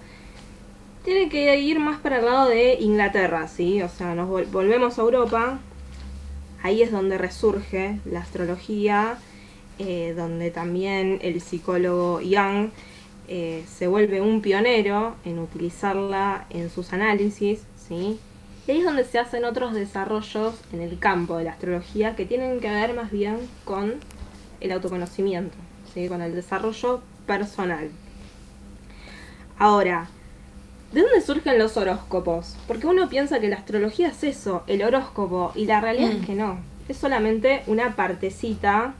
[1.04, 3.82] tiene que ir más para el lado de Inglaterra, ¿sí?
[3.82, 5.60] O sea, nos volvemos a Europa,
[6.64, 9.18] ahí es donde resurge la astrología,
[9.80, 12.70] eh, donde también el psicólogo Young
[13.28, 18.20] eh, se vuelve un pionero en utilizarla en sus análisis, ¿sí?
[18.68, 22.26] Y ahí es donde se hacen otros desarrollos en el campo de la astrología que
[22.26, 23.96] tienen que ver más bien con
[24.60, 25.56] el autoconocimiento,
[25.94, 26.08] ¿sí?
[26.08, 27.90] con el desarrollo personal.
[29.60, 30.10] Ahora,
[30.92, 32.56] ¿de dónde surgen los horóscopos?
[32.68, 36.26] Porque uno piensa que la astrología es eso, el horóscopo, y la realidad es mm.
[36.26, 36.58] que no.
[36.90, 38.96] Es solamente una partecita,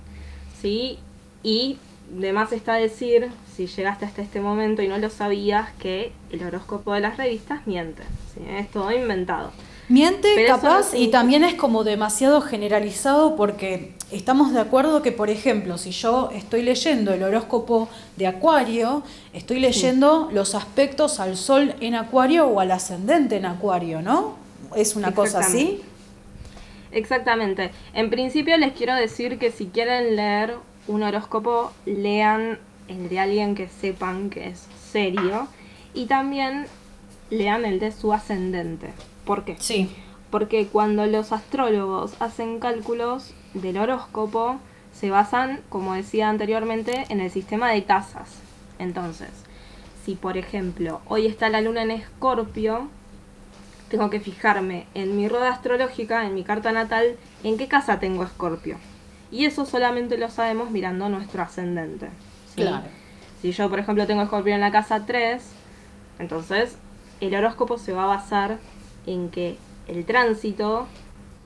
[0.62, 1.00] ¿sí?
[1.42, 6.12] Y de más está decir, si llegaste hasta este momento y no lo sabías, que
[6.32, 8.04] el horóscopo de las revistas miente.
[8.50, 9.52] Es todo inventado.
[9.88, 15.78] Miente, capaz, y también es como demasiado generalizado porque estamos de acuerdo que, por ejemplo,
[15.78, 17.88] si yo estoy leyendo el horóscopo
[18.18, 24.02] de Acuario, estoy leyendo los aspectos al Sol en Acuario o al ascendente en Acuario,
[24.02, 24.36] ¿no?
[24.76, 25.82] ¿Es una cosa así?
[26.92, 27.72] Exactamente.
[27.94, 30.56] En principio les quiero decir que si quieren leer
[30.88, 35.48] un horóscopo, lean el de alguien que sepan que es serio
[35.94, 36.68] y también
[37.30, 38.94] lean el de su ascendente.
[39.26, 39.56] ¿Por qué?
[39.60, 39.90] Sí.
[40.30, 44.60] Porque cuando los astrólogos hacen cálculos del horóscopo,
[44.94, 48.30] se basan, como decía anteriormente, en el sistema de casas.
[48.80, 49.30] Entonces,
[50.06, 52.90] si por ejemplo hoy está la luna en escorpio,
[53.90, 58.24] tengo que fijarme en mi rueda astrológica, en mi carta natal, en qué casa tengo
[58.24, 58.78] escorpio.
[59.32, 62.10] Y eso solamente lo sabemos mirando nuestro ascendente.
[62.56, 62.86] Claro.
[63.42, 65.44] Si yo, por ejemplo, tengo Escorpio en la casa 3,
[66.20, 66.78] entonces
[67.22, 68.58] el horóscopo se va a basar
[69.06, 70.88] en que el tránsito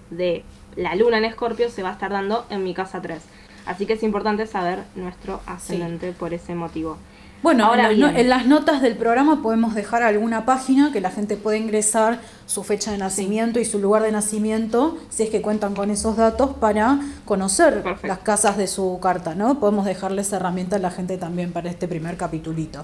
[0.09, 0.43] de
[0.75, 3.21] la luna en Escorpio se va a estar dando en mi casa 3.
[3.65, 6.97] Así que es importante saber nuestro ascendente por ese motivo.
[7.41, 11.57] Bueno, Ahora en, las, notas del programa podemos dejar alguna página que la gente pueda
[11.57, 15.89] ingresar su fecha de nacimiento y su lugar de nacimiento, si es que cuentan con
[15.89, 19.57] esos datos, para conocer las casas de su carta, ¿no?
[19.59, 22.83] Podemos dejarles esa herramienta a la gente también para este primer capitulito.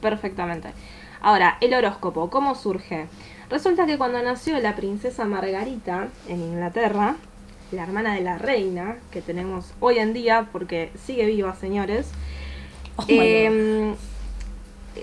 [0.00, 0.72] Perfectamente.
[1.20, 3.08] Ahora, el horóscopo, ¿cómo surge?
[3.50, 7.16] Resulta que cuando nació la princesa Margarita en Inglaterra,
[7.72, 12.08] la hermana de la reina que tenemos hoy en día, porque sigue viva, señores,
[13.00, 13.94] Oh em,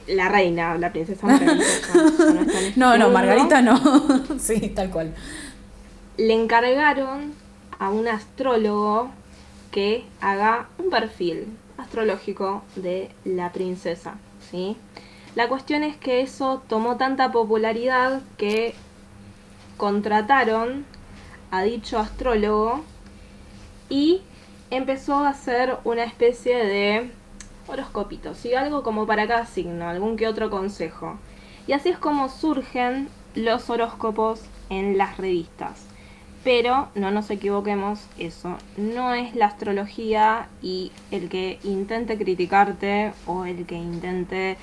[0.08, 1.66] la reina, la princesa Margarita.
[2.76, 3.80] no, no, Margarita no.
[4.40, 5.14] sí, tal cual.
[6.18, 7.34] Le encargaron
[7.80, 9.10] a un astrólogo
[9.72, 14.16] que haga un perfil astrológico de la princesa,
[14.50, 14.76] ¿sí?
[15.36, 18.74] La cuestión es que eso tomó tanta popularidad que
[19.78, 20.86] contrataron
[21.52, 22.84] a dicho astrólogo
[23.90, 24.22] y
[24.72, 27.12] empezó a hacer una especie de
[27.68, 31.18] horoscopitos y algo como para cada signo, algún que otro consejo.
[31.68, 35.86] Y así es como surgen los horóscopos en las revistas.
[36.44, 43.46] Pero no nos equivoquemos, eso no es la astrología y el que intente criticarte o
[43.46, 44.58] el que intente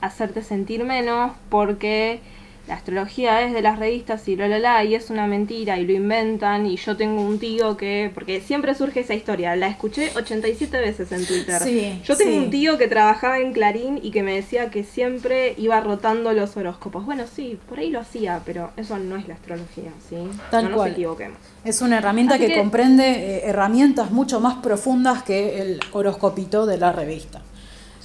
[0.00, 2.20] hacerte sentir menos porque
[2.66, 5.86] la astrología es de las revistas y la la la y es una mentira y
[5.86, 10.10] lo inventan y yo tengo un tío que porque siempre surge esa historia la escuché
[10.16, 12.38] 87 veces en Twitter Sí, yo tengo sí.
[12.38, 16.56] un tío que trabajaba en Clarín y que me decía que siempre iba rotando los
[16.56, 20.16] horóscopos bueno sí por ahí lo hacía pero eso no es la astrología sí
[20.50, 20.92] Tal no nos cual.
[20.92, 26.78] equivoquemos Es una herramienta que- comprende eh, herramientas mucho más profundas que el horoscopito de
[26.78, 27.42] la revista.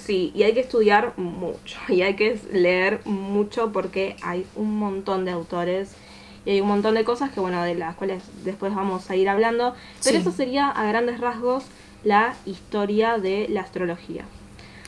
[0.05, 5.25] Sí, y hay que estudiar mucho, y hay que leer mucho porque hay un montón
[5.25, 5.91] de autores
[6.45, 9.29] y hay un montón de cosas que, bueno, de las cuales después vamos a ir
[9.29, 10.21] hablando, pero Sí.
[10.21, 11.63] eso sería a grandes rasgos
[12.03, 14.23] la historia de la astrología.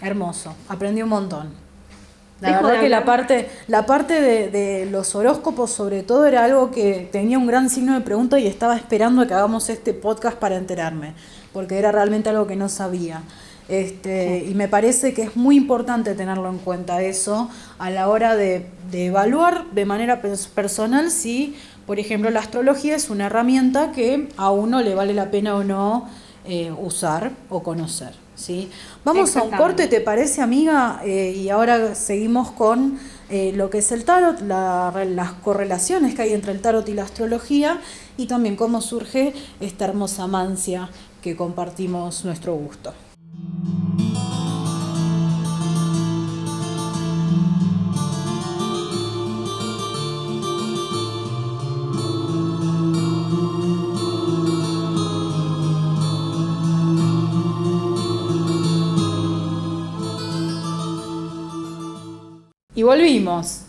[0.02, 1.54] Hermoso, aprendí un montón.
[2.42, 6.44] La Dejo verdad que la parte, la parte de, de los horóscopos sobre todo era
[6.44, 10.38] algo que tenía un gran signo de pregunta y estaba esperando que hagamos este podcast
[10.38, 11.14] para enterarme,
[11.54, 13.22] porque era realmente algo que no sabía.
[13.70, 17.50] Este, Y me parece que es muy importante tenerlo en cuenta eso
[17.80, 21.56] a la hora de, de evaluar de manera pers- personal si,
[21.88, 25.64] por ejemplo, la astrología es una herramienta que a uno le vale la pena o
[25.64, 26.10] no
[26.46, 28.14] eh, usar o conocer.
[28.36, 28.70] ¿sí?
[29.06, 31.02] Vamos a un corte, ¿te parece, amiga?
[31.06, 33.00] Eh, y ahora seguimos con
[33.30, 36.94] eh, lo que es el tarot, la- las correlaciones que hay entre el tarot y
[36.94, 37.80] la astrología
[38.18, 40.90] y también cómo surge esta hermosa mancia
[41.22, 42.94] que compartimos nuestro gusto.
[62.76, 63.62] Y volvimos.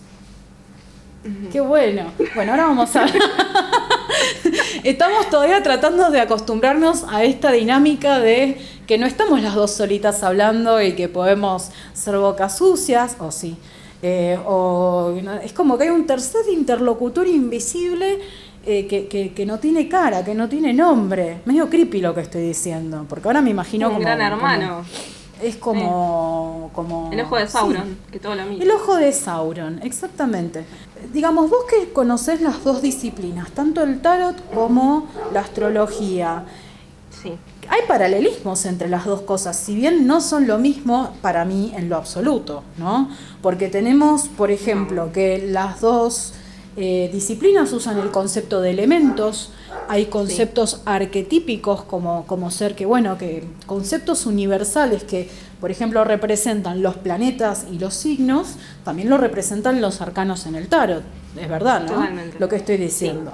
[1.53, 2.11] Qué bueno.
[2.35, 3.07] Bueno, ahora vamos a...
[4.83, 10.23] estamos todavía tratando de acostumbrarnos a esta dinámica de que no estamos las dos solitas
[10.23, 13.57] hablando y que podemos ser bocas sucias, o sí.
[14.03, 18.19] Eh, o es como que hay un tercer interlocutor invisible
[18.67, 21.41] eh, que, que- que no tiene cara, que no tiene nombre.
[21.47, 24.05] Medio creepy lo que estoy diciendo, porque ahora me imagino un como...
[24.05, 24.85] gran como- hermano,
[25.43, 27.11] es como, como...
[27.13, 27.53] el ojo de sí.
[27.53, 28.63] Sauron, que todo lo mira.
[28.65, 30.65] El ojo de Sauron, exactamente.
[31.13, 36.45] Digamos, vos que conocés las dos disciplinas, tanto el tarot como la astrología,
[37.23, 37.33] Sí,
[37.69, 41.89] hay paralelismos entre las dos cosas, si bien no son lo mismo para mí en
[41.89, 43.09] lo absoluto, ¿no?
[43.43, 46.35] Porque tenemos, por ejemplo, que las dos
[46.77, 49.53] eh, disciplinas usan el concepto de elementos,
[49.89, 55.29] hay conceptos arquetípicos como, como ser que, bueno, que conceptos universales que,
[55.61, 60.69] por ejemplo, representan los planetas y los signos, también lo representan los arcanos en el
[60.69, 61.05] tarot,
[61.41, 61.93] es verdad, ¿no?
[61.93, 62.39] Totalmente.
[62.39, 63.33] Lo que estoy diciendo.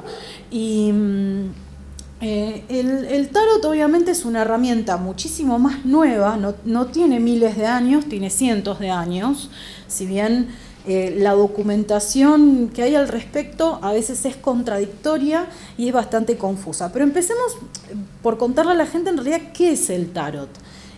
[0.50, 0.92] Y...
[2.20, 8.04] eh, el, tarot obviamente es una herramienta muchísimo más nueva, no, tiene miles de años,
[8.06, 9.50] tiene cientos de años,
[9.88, 10.48] si bien
[10.86, 15.46] eh, la documentación que hay al respecto a veces es contradictoria
[15.78, 16.92] y es bastante confusa.
[16.92, 17.54] Pero empecemos
[17.88, 20.50] eh, por contarle a la gente en realidad qué es el tarot.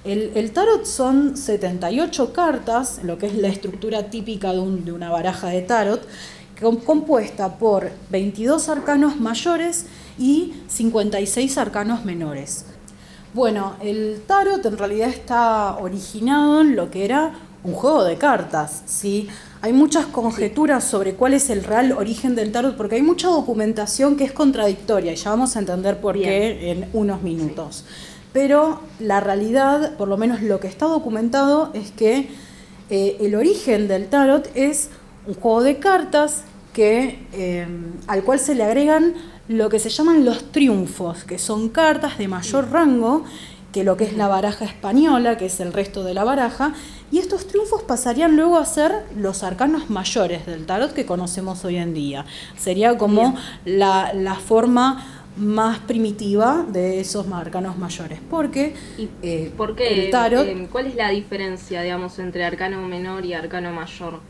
[0.05, 5.47] El, tarot son 78 cartas, lo que es la estructura típica de, de una baraja
[5.51, 6.05] de tarot,
[6.61, 9.87] com- compuesta por 22 arcanos mayores
[10.19, 12.65] y 56 arcanos menores.
[13.35, 17.33] Bueno, el tarot en realidad está originado en lo que era
[17.65, 19.29] un juego de cartas, ¿sí?
[19.63, 24.17] Hay muchas conjeturas sobre cuál es el real origen del tarot porque hay mucha documentación
[24.17, 26.29] que es contradictoria y ya vamos a entender por Bien.
[26.29, 27.85] qué en unos minutos.
[28.33, 32.29] Pero la realidad, por lo menos lo que está documentado, es que
[32.91, 34.91] eh, el origen del tarot es
[35.27, 37.67] un juego de cartas que, eh,
[38.07, 39.15] al cual se le agregan
[39.49, 43.25] lo que se llaman los triunfos, que son cartas de mayor rango
[43.73, 46.75] que lo que es la baraja española, que es el resto de la baraja,
[47.11, 51.77] y estos triunfos pasarían luego a ser los arcanos mayores del tarot que conocemos hoy
[51.77, 52.27] en día.
[52.57, 59.75] Sería como la, la forma más primitiva de esos arcanos mayores, porque ¿Y eh, por
[59.75, 60.05] qué?
[60.05, 60.47] el tarot...
[60.47, 64.21] Eh, ¿Cuál es la diferencia, digamos, entre arcano menor y arcano mayor?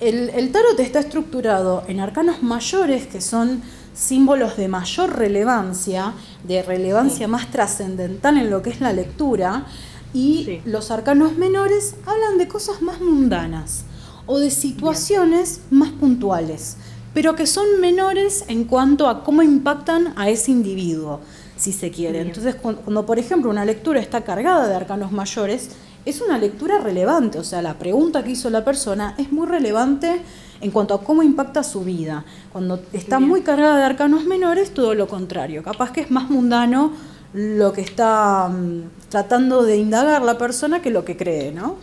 [0.00, 3.62] El, el tarot está estructurado en arcanos mayores, que son
[3.96, 6.12] símbolos de mayor relevancia,
[6.44, 9.64] de relevancia más trascendental en lo que es la lectura,
[10.12, 10.60] y Sí.
[10.64, 13.84] los arcanos menores hablan de cosas más mundanas
[14.26, 16.76] o de situaciones más puntuales,
[17.14, 21.20] pero que son menores en cuanto a cómo impactan a ese individuo,
[21.56, 22.18] si se quiere.
[22.18, 22.26] Bien.
[22.28, 25.70] Entonces, cuando, cuando, por ejemplo una lectura está cargada de arcanos mayores,
[26.04, 30.20] es una lectura relevante, o sea, la pregunta que hizo la persona es muy relevante
[30.60, 32.24] en cuanto a cómo impacta su vida.
[32.52, 36.92] Cuando está muy cargada de arcanos menores, todo lo contrario, capaz que es más mundano
[37.32, 41.76] lo que está mm, tratando de indagar la persona que lo que cree, ¿no?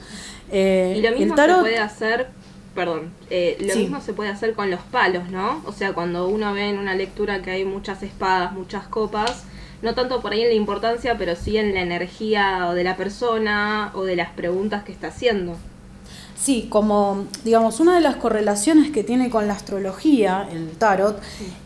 [0.51, 2.28] Eh, Y lo el mismo tarot- se puede hacer
[2.76, 5.61] perdón, eh, lo mismo se puede hacer con los palos, ¿no?
[5.65, 9.43] O sea, cuando uno ve en una lectura que hay muchas espadas, muchas copas,
[9.84, 12.97] no tanto por ahí en la importancia, pero sí en la energía o de la
[12.97, 15.55] persona o de las preguntas que está haciendo.
[16.43, 21.17] Sí, como digamos, una de las correlaciones que tiene con la astrología, el tarot,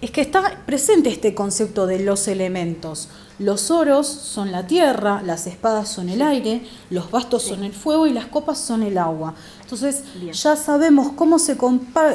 [0.01, 3.09] es que está presente este concepto de los elementos.
[3.39, 6.61] Los oros son la tierra, las espadas son el aire,
[6.91, 9.33] los bastos son el fuego y las copas son el agua.
[9.63, 11.57] Entonces ya sabemos cómo se,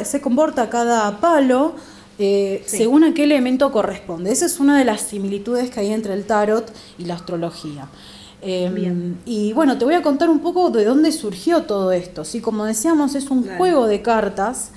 [0.05, 1.75] se comporta cada palo
[2.21, 4.31] eh, según a qué elemento corresponde.
[4.31, 7.89] Esa es una de las similitudes que hay entre el tarot y la astrología.
[8.45, 12.25] Em, y bueno, te voy a contar un poco de dónde surgió todo esto.
[12.25, 12.41] ¿sí?
[12.41, 14.73] Como decíamos, es un juego de cartas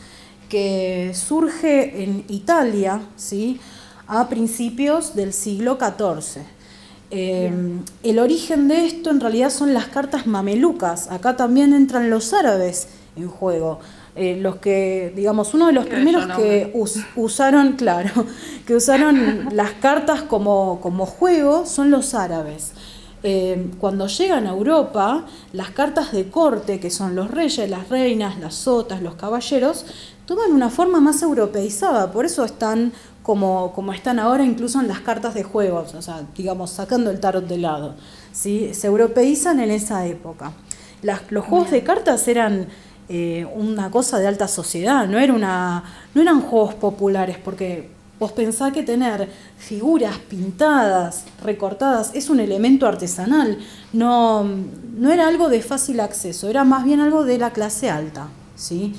[0.49, 3.59] que surge en Italia, ¿sí?
[4.07, 6.43] a principios del siglo XIV.
[7.09, 11.09] Em, el origen de esto en realidad son las cartas mamelucas.
[11.09, 13.79] Acá también entran los árabes en juego.
[14.15, 16.71] Eh, los que, digamos, uno de los primeros que
[17.15, 18.25] usaron, claro,
[18.67, 22.73] que usaron las cartas como, como juego son los árabes.
[23.23, 28.39] Em, cuando llegan a Europa, las cartas de corte, que son los reyes, las reinas,
[28.39, 29.85] las sotas, los caballeros,
[30.25, 32.91] toman una forma más europeizada, por eso están
[33.23, 37.19] como, como están ahora incluso en las cartas de juegos, o sea, digamos, sacando el
[37.19, 37.95] tarot de lado.
[38.31, 38.71] ¿sí?
[38.73, 40.51] Se europeizan en esa época.
[41.29, 42.67] los juegos de cartas eran
[43.09, 48.31] eh, una cosa de alta sociedad, no, era una, no eran juegos populares, porque vos
[48.31, 53.57] pensás que tener figuras pintadas, recortadas, es un elemento artesanal,
[53.93, 54.43] no,
[54.97, 58.29] no era algo de fácil acceso, era más bien algo de la clase alta.
[58.55, 58.93] ¿sí?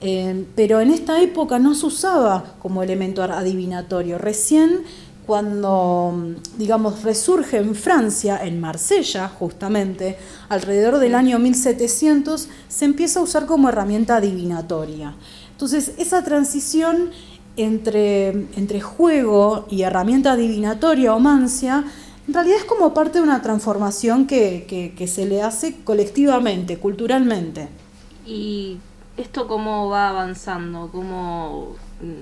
[0.00, 4.18] Eh, pero en esta época no se usaba como elemento adivinatorio.
[4.18, 4.84] Recién
[5.26, 10.16] cuando, digamos, resurge en Francia, en Marsella justamente,
[10.48, 15.14] alrededor del año 1700, se empieza a usar como herramienta adivinatoria.
[15.52, 17.12] Entonces, esa transición
[17.56, 21.84] entre, entre juego y herramienta adivinatoria o mancia,
[22.26, 27.68] en realidad es como parte de una transformación que, que se le hace colectivamente, culturalmente.
[28.24, 28.78] Y
[29.16, 31.76] esto cómo va avanzando, cómo,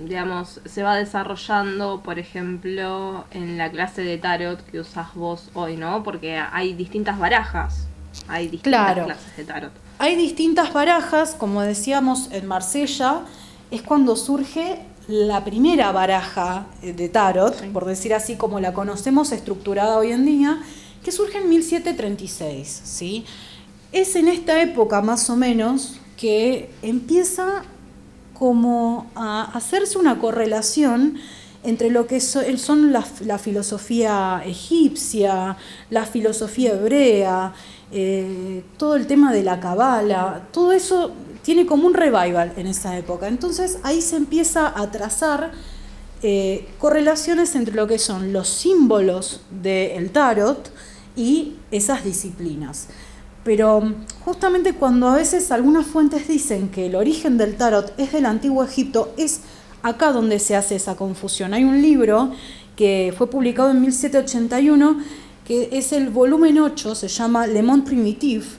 [0.04, 5.76] digamos, se va desarrollando, por ejemplo, en la clase de tarot que usas vos hoy,
[5.76, 6.02] ¿no?
[6.02, 7.86] Porque hay distintas barajas,
[8.26, 9.72] hay distintas clases de tarot.
[9.98, 13.20] Hay distintas barajas, como decíamos en Marsella,
[13.70, 19.98] es cuando surge la primera baraja de tarot, por decir así como la conocemos estructurada
[19.98, 20.62] hoy en día,
[21.02, 23.24] que surge en 1736, ¿sí?
[23.90, 27.64] Es en esta época más o menos que empieza
[28.34, 31.18] como a hacerse una correlación
[31.64, 33.02] entre lo que son la,
[33.38, 35.56] filosofía egipcia,
[35.90, 37.52] la filosofía hebrea,
[37.92, 41.12] eh, todo el tema de la cabala, todo eso
[41.42, 43.28] tiene como un revival en esa época.
[43.28, 45.52] Entonces ahí se empieza a trazar
[46.22, 50.70] eh, correlaciones entre lo que son los símbolos del tarot
[51.16, 52.88] y esas disciplinas.
[53.42, 58.26] Pero justamente cuando a veces algunas fuentes dicen que el origen del tarot es del
[58.26, 59.40] antiguo Egipto, es
[59.82, 61.54] acá donde se hace esa confusión.
[61.54, 62.32] Hay un libro
[62.76, 64.98] que fue publicado en 1781,
[65.46, 68.56] que es el volumen 8, se llama Le Monde Primitif,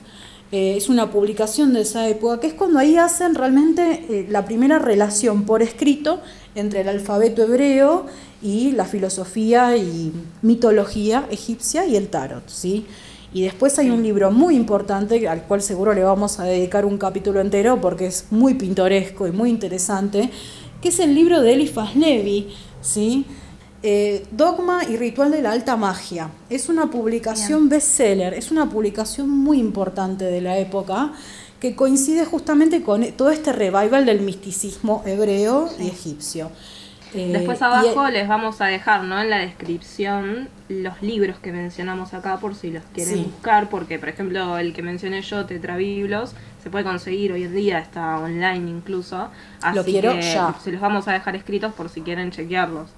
[0.52, 4.44] eh, es una publicación de esa época, que es cuando ahí hacen realmente eh, la
[4.44, 6.20] primera relación por escrito
[6.54, 8.04] entre el alfabeto hebreo
[8.42, 12.84] y la filosofía y mitología egipcia y el tarot, ¿sí?
[13.32, 16.98] Y después hay un libro muy importante al cual seguro le vamos a dedicar un
[16.98, 20.28] capítulo entero porque es muy pintoresco y muy interesante,
[20.82, 22.48] que es el libro de Eliphas Levi,
[22.82, 23.24] ¿sí?
[23.84, 26.30] Eh, Dogma y Ritual de la Alta Magia.
[26.48, 31.12] Es una publicación bestseller, es una publicación muy importante de la época
[31.58, 36.50] que coincide justamente con todo este revival del misticismo hebreo y egipcio.
[37.14, 39.20] Eh, Después abajo les vamos a dejar ¿no?
[39.20, 44.08] en la descripción los libros que mencionamos acá por si los quieren buscar, porque por
[44.08, 49.28] ejemplo el que mencioné yo, Tetrabiblos, se puede conseguir hoy en día, está online incluso.
[49.60, 50.54] Así Lo quiero que ya.
[50.62, 52.90] se los vamos a dejar escritos por si quieren chequearlos.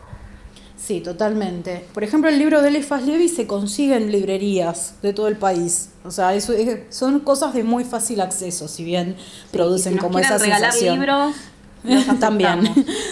[0.77, 1.85] Sí, totalmente.
[1.95, 5.91] Por ejemplo, el libro de Eliphas Levi se consigue en librerías de todo el país.
[6.05, 6.53] O sea, eso
[6.91, 9.17] son cosas de muy fácil acceso, si bien
[9.51, 10.97] producen como esa sensación.
[10.99, 11.35] libros,
[12.21, 12.63] También.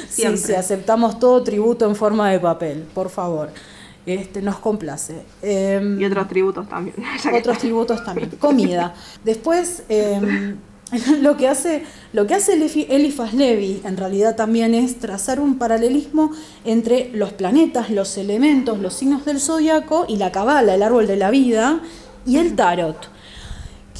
[0.08, 3.50] Sí, sí, aceptamos todo tributo en forma de papel, por favor.
[4.04, 5.22] Este, nos complace.
[5.42, 6.96] Em, y otros tributos también.
[7.38, 8.30] otros tributos también.
[8.30, 8.94] Comida.
[9.24, 10.56] Después, em,
[11.20, 16.32] lo que hace, lo que hace Eliphas Levi en realidad también es trazar un paralelismo
[16.64, 21.16] entre los planetas, los elementos, los signos del zodiaco y la cabala, el árbol de
[21.16, 21.80] la vida,
[22.26, 23.12] y el tarot.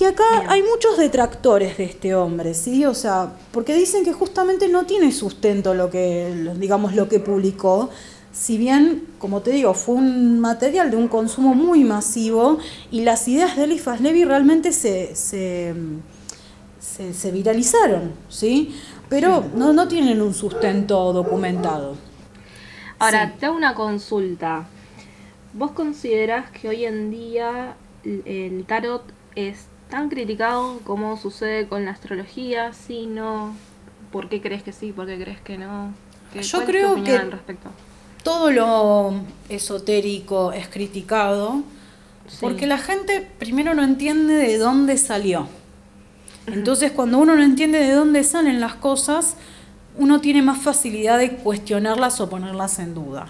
[0.03, 2.84] Y acá hay muchos detractores de este hombre, ¿sí?
[2.86, 7.88] O sea, porque dicen que justamente no tiene sustento lo que, digamos, lo que publicó,
[8.32, 12.59] si bien, como te digo, fue un material de un consumo muy masivo
[12.90, 15.72] y las ideas de Eliphas Levi realmente se, se,
[17.33, 18.78] viralizaron, ¿sí?
[19.09, 21.97] Pero no, no tienen un sustento documentado.
[22.99, 24.66] Ahora, te hago una consulta.
[25.55, 29.03] ¿Vos considerás que hoy en día el tarot
[29.35, 32.72] es tan criticado como sucede con la astrología?
[32.72, 33.55] ¿Sí, no?
[34.11, 34.93] ¿Por qué crees que sí?
[34.93, 35.93] ¿Por qué crees que no?
[36.41, 37.20] Yo creo que
[38.22, 39.14] todo lo
[39.49, 41.62] esotérico es criticado
[42.41, 45.49] porque la gente primero no entiende de dónde salió.
[46.47, 49.36] Entonces cuando uno no entiende de dónde salen las cosas,
[49.99, 53.26] uno tiene más facilidad de cuestionarlas o ponerlas en duda.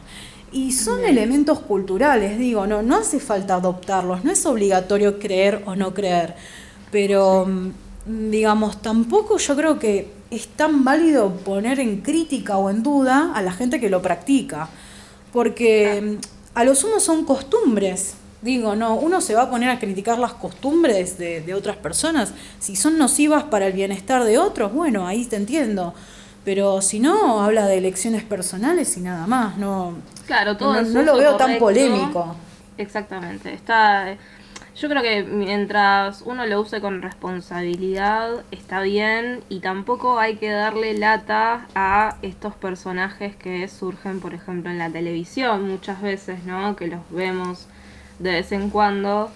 [0.53, 5.75] Y son elementos culturales, digo, no, no hace falta adoptarlos, no es obligatorio creer o
[5.75, 6.35] no creer,
[6.91, 12.83] pero mm, digamos, tampoco yo creo que es tan válido poner en crítica o en
[12.83, 14.69] duda a la gente que lo practica,
[15.33, 19.79] porque mm, a lo sumo son costumbres, digo, no, uno se va a poner a
[19.79, 24.73] criticar las costumbres de, de otras personas, si son nocivas para el bienestar de otros,
[24.73, 25.95] bueno, ahí te entiendo
[26.45, 29.95] pero si no, habla de elecciones personales y nada más, no,
[30.27, 32.37] claro, todo no, lo veo tan polémico.
[32.79, 34.17] Exactamente, está...
[34.75, 40.51] Yo creo que mientras uno lo use con responsabilidad está bien y tampoco hay que
[40.51, 46.75] darle lata a estos personajes que surgen, por ejemplo, en la televisión muchas veces, ¿no?
[46.75, 47.67] Que los vemos
[48.23, 49.31] de vez en cuando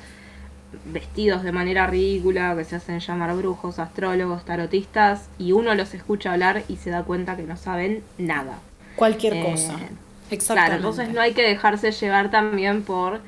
[0.84, 6.32] vestidos de manera ridícula, que se hacen llamar brujos, astrólogos, tarotistas, y uno los escucha
[6.32, 8.58] hablar y se da cuenta que no saben nada.
[8.96, 9.74] Cualquier eh, cosa.
[10.30, 10.46] Exactamente.
[10.46, 13.20] Claro, entonces no hay que dejarse llevar también por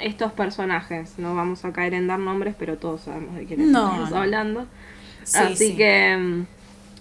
[0.00, 1.18] estos personajes.
[1.18, 4.66] No vamos a caer en dar nombres, pero todos sabemos de quién estamos hablando.
[5.34, 6.46] Así que mm,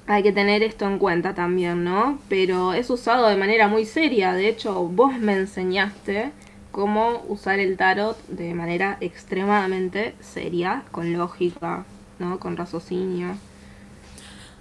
[0.07, 2.19] hay que tener esto en cuenta también, ¿no?
[2.27, 4.33] Pero es usado de manera muy seria.
[4.33, 6.31] De hecho, vos me enseñaste
[6.77, 11.85] cómo usar el tarot de manera extremadamente seria, con lógica,
[12.19, 12.39] ¿no?
[12.39, 13.35] Con raciocinio.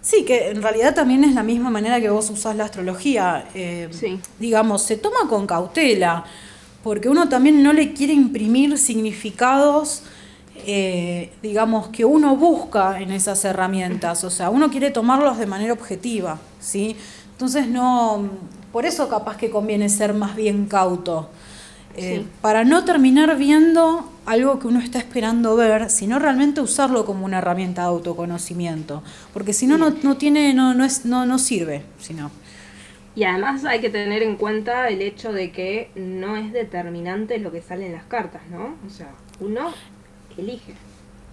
[0.00, 3.46] Sí, que en realidad también es la misma manera que vos usás la astrología.
[3.54, 4.18] Eh, sí.
[4.38, 6.24] Digamos, se toma con cautela,
[6.82, 10.04] porque uno también no le quiere imprimir significados,
[10.64, 14.24] eh, digamos, que uno busca en esas herramientas.
[14.24, 16.96] O sea, uno quiere tomarlos de manera objetiva, ¿sí?
[17.32, 18.30] Entonces no,
[18.72, 21.28] por eso capaz que conviene ser más bien cauto.
[21.96, 27.24] Eh, para no terminar viendo algo que uno está esperando ver, sino realmente usarlo como
[27.24, 31.82] una herramienta de autoconocimiento, porque si no, no, tiene, no, no, es, no, no sirve,
[31.98, 32.30] sino.
[33.14, 37.50] Y además hay que tener en cuenta el hecho de que no es determinante lo
[37.50, 38.74] que sale en las cartas, ¿no?
[38.86, 39.08] O sea,
[39.40, 39.72] uno
[40.36, 40.74] elige.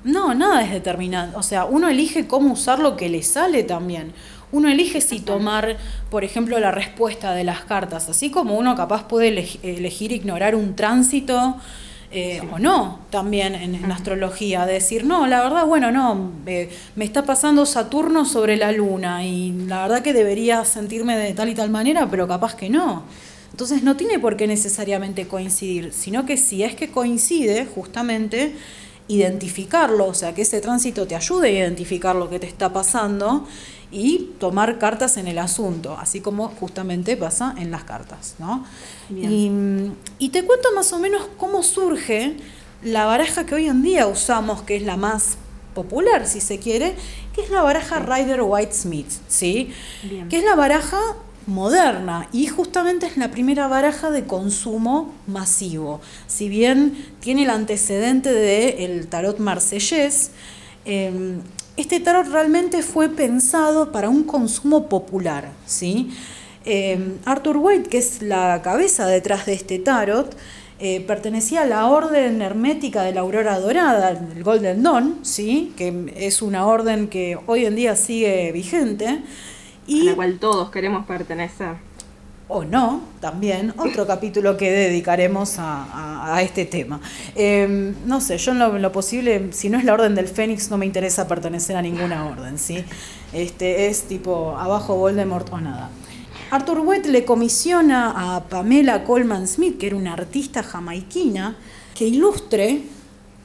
[0.06, 1.36] No, nada es determinante.
[1.36, 4.14] O sea, uno elige cómo usar lo que le sale también
[4.54, 5.78] uno elige si tomar,
[6.10, 10.76] por ejemplo, la respuesta de las cartas, así como uno capaz puede elegir ignorar un
[10.76, 11.58] tránsito
[12.12, 17.26] eh, o no, también en, astrología, decir, no, la verdad, bueno, no, eh, me está
[17.26, 21.72] pasando Saturno sobre la luna y la verdad que debería sentirme de tal y tal
[21.72, 23.02] manera, pero capaz que no.
[23.50, 28.54] Entonces no tiene por qué necesariamente coincidir, sino que si es que coincide, justamente,
[29.08, 33.48] identificarlo, o sea, que ese tránsito te ayude a identificar lo que te está pasando
[33.94, 38.36] y tomar cartas en el asunto, así como justamente pasa en las cartas.
[38.40, 38.66] ¿no?
[39.10, 42.36] Y, te cuento más o menos cómo surge
[42.82, 45.38] la baraja que hoy en día usamos, que es la más
[45.76, 46.96] popular, si se quiere,
[47.34, 49.72] que es la baraja Rider White Smith, ¿sí?
[50.30, 51.00] que es la baraja
[51.46, 56.02] moderna y justamente es la primera baraja de consumo masivo.
[56.28, 60.32] Si bien tiene el antecedente del tarot marsellés,
[60.86, 61.42] em,
[61.76, 65.52] este tarot realmente fue pensado para un consumo popular.
[65.66, 66.12] ¿sí?
[66.66, 70.36] Eh, Arthur White, que es la cabeza detrás de este tarot,
[70.80, 75.74] eh, pertenecía a la orden hermética de la aurora dorada, el Golden Dawn, ¿sí?
[75.78, 79.22] que es una orden que hoy en día sigue vigente.
[79.88, 81.93] Y, a la cual todos queremos pertenecer
[82.54, 87.02] o no, también, otro capítulo que dedicaremos a, este tema.
[87.36, 90.78] Em, no sé, yo en lo, posible, si no es la orden del Fénix, no
[90.78, 92.84] me interesa pertenecer a ninguna orden, ¿sí?
[93.34, 95.90] Este, es tipo abajo Voldemort o nada.
[96.52, 101.58] Arthur Wett le comisiona a Pamela Coleman Smith, que era una artista jamaiquina,
[101.96, 102.84] que ilustre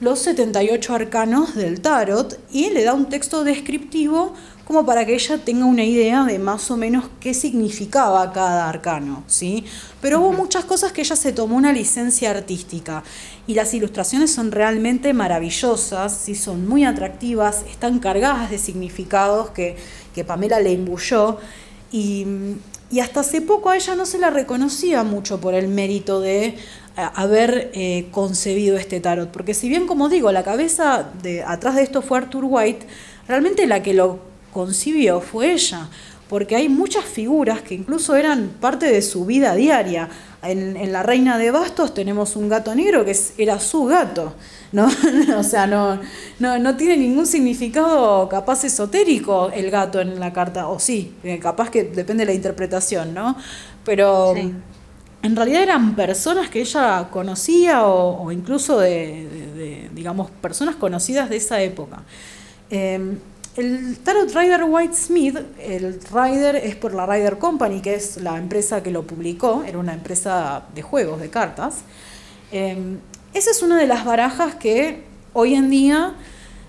[0.00, 4.34] los 78 arcanos del tarot y le da un texto descriptivo
[4.68, 9.24] como para que ella tenga una idea de más o menos qué significaba cada arcano,
[9.26, 9.64] ¿sí?
[10.02, 13.02] Pero hubo muchas cosas que ella se tomó una licencia artística
[13.46, 16.34] y las ilustraciones son realmente maravillosas, ¿sí?
[16.34, 19.76] son muy atractivas, están cargadas de significados que,
[20.14, 21.38] que Pamela le imbuyó
[21.90, 22.26] y,
[22.90, 26.44] y hasta hace poco a ella no se la reconocía mucho por el mérito de
[26.44, 26.56] eh,
[27.14, 29.30] haber eh, concebido este tarot.
[29.30, 32.86] Porque si bien, como digo, la cabeza de atrás de esto fue Arthur White,
[33.26, 35.88] realmente la que lo concibió fue ella.
[36.28, 40.10] Porque hay muchas figuras que incluso eran parte de su vida diaria.
[40.42, 44.34] En, La Reina de Bastos tenemos un gato negro que era su gato.
[44.72, 44.88] ¿no?
[45.38, 45.98] o sea, no,
[46.38, 51.38] no, no, tiene ningún significado capaz esotérico el gato en la carta, o sí, eh,
[51.38, 53.34] capaz que depende de la interpretación, ¿no?
[53.84, 54.34] Pero
[55.22, 61.60] en realidad eran personas que ella conocía o, incluso de, digamos, personas conocidas de esa
[61.60, 62.02] época.
[62.70, 63.18] Em,
[63.58, 68.38] el Tarot Rider White Smith, el Rider es por la Rider Company, que es la
[68.38, 71.78] empresa que lo publicó, era una empresa de juegos, de cartas.
[72.52, 72.98] Em,
[73.34, 75.02] esa es una de las barajas que
[75.32, 76.14] hoy en día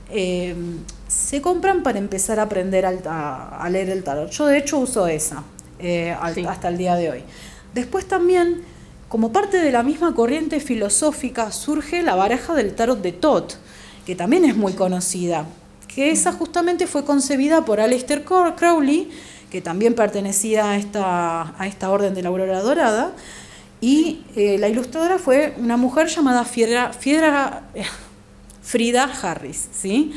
[0.10, 0.56] eh,
[1.08, 4.32] se compran para empezar a aprender a, leer el tarot.
[4.32, 5.44] Yo de hecho uso esa
[5.78, 7.24] eh, hasta el día de hoy.
[7.76, 8.64] Después también,
[9.10, 13.58] como parte de la misma corriente filosófica, surge la baraja del tarot de Tot,
[14.08, 15.46] que también es muy conocida,
[16.00, 19.10] que esa justamente fue concebida por Aleister Crowley,
[19.52, 23.12] que también pertenecía a esta, a esta orden de la aurora dorada,
[23.82, 27.84] y eh, la ilustradora fue una mujer llamada Fiedra, eh,
[28.62, 29.68] Frida Harris.
[29.74, 30.14] ¿sí?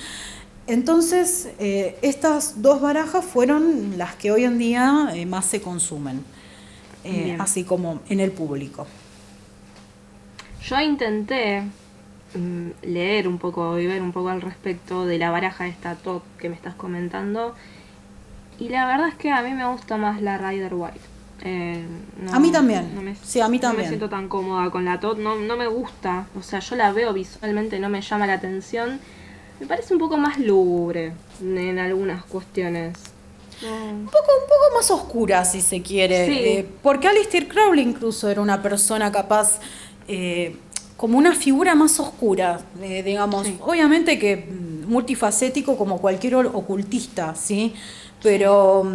[0.68, 6.24] Entonces, eh, estas dos barajas fueron las que hoy en día más se consumen,
[7.40, 8.86] así como en el público.
[10.64, 11.64] Yo intenté
[12.82, 16.22] leer un poco y ver un poco al respecto de la baraja de esta top
[16.38, 17.54] que me estás comentando.
[18.58, 21.00] Y la verdad es que a mí me gusta más la Rider White.
[21.44, 21.84] Eh,
[22.30, 22.94] a mí también.
[22.94, 23.78] No me, sí, a mí también.
[23.78, 26.26] No me siento tan cómoda con la TOT, no, no me gusta.
[26.38, 29.00] O sea, yo la veo visualmente, no me llama la atención.
[29.58, 32.96] Me parece un poco más lúgubre en algunas cuestiones.
[33.62, 36.58] Un, poco, un poco más oscura, si se quiere.
[36.58, 39.60] Eh, porque Alistair Crowley incluso era una persona capaz,
[40.08, 40.56] eh,
[41.02, 43.48] como una figura más oscura, digamos.
[43.62, 44.46] Obviamente que
[44.86, 47.74] multifacético como cualquier ocultista, ¿sí?
[48.22, 48.86] Pero,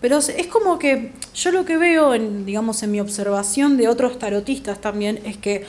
[0.00, 4.20] pero es como que yo lo que veo, en, digamos, en mi observación de otros
[4.20, 5.66] tarotistas también, es que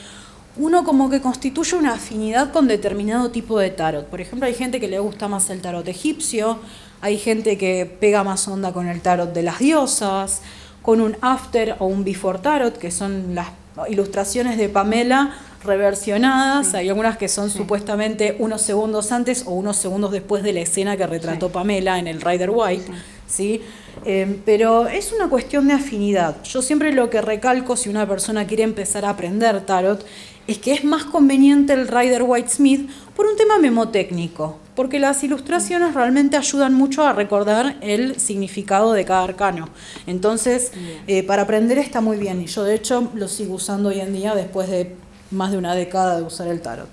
[0.56, 4.06] uno como que constituye una afinidad con determinado tipo de tarot.
[4.06, 6.60] Por ejemplo, hay gente que le gusta más el tarot egipcio,
[7.00, 10.42] hay gente que pega más onda con el tarot de las diosas,
[10.82, 13.48] con un after o un before tarot, que son las
[13.88, 20.10] ilustraciones de Pamela reversionadas, hay algunas que son supuestamente unos segundos antes o unos segundos
[20.10, 22.90] después de la escena que retrató Pamela en el Rider White,
[23.26, 23.60] ¿sí?
[24.06, 26.42] Eh, pero es una cuestión de afinidad.
[26.44, 30.04] Yo siempre lo que recalco si una persona quiere empezar a aprender tarot
[30.46, 35.22] es que es más conveniente el Rider White Smith por un tema memotécnico, porque las
[35.22, 39.68] ilustraciones realmente ayudan mucho a recordar el significado de cada arcano.
[40.06, 40.72] Entonces,
[41.06, 44.12] eh, para aprender está muy bien y yo de hecho lo sigo usando hoy en
[44.12, 44.96] día después de
[45.30, 46.88] más de una década de usar el tarot.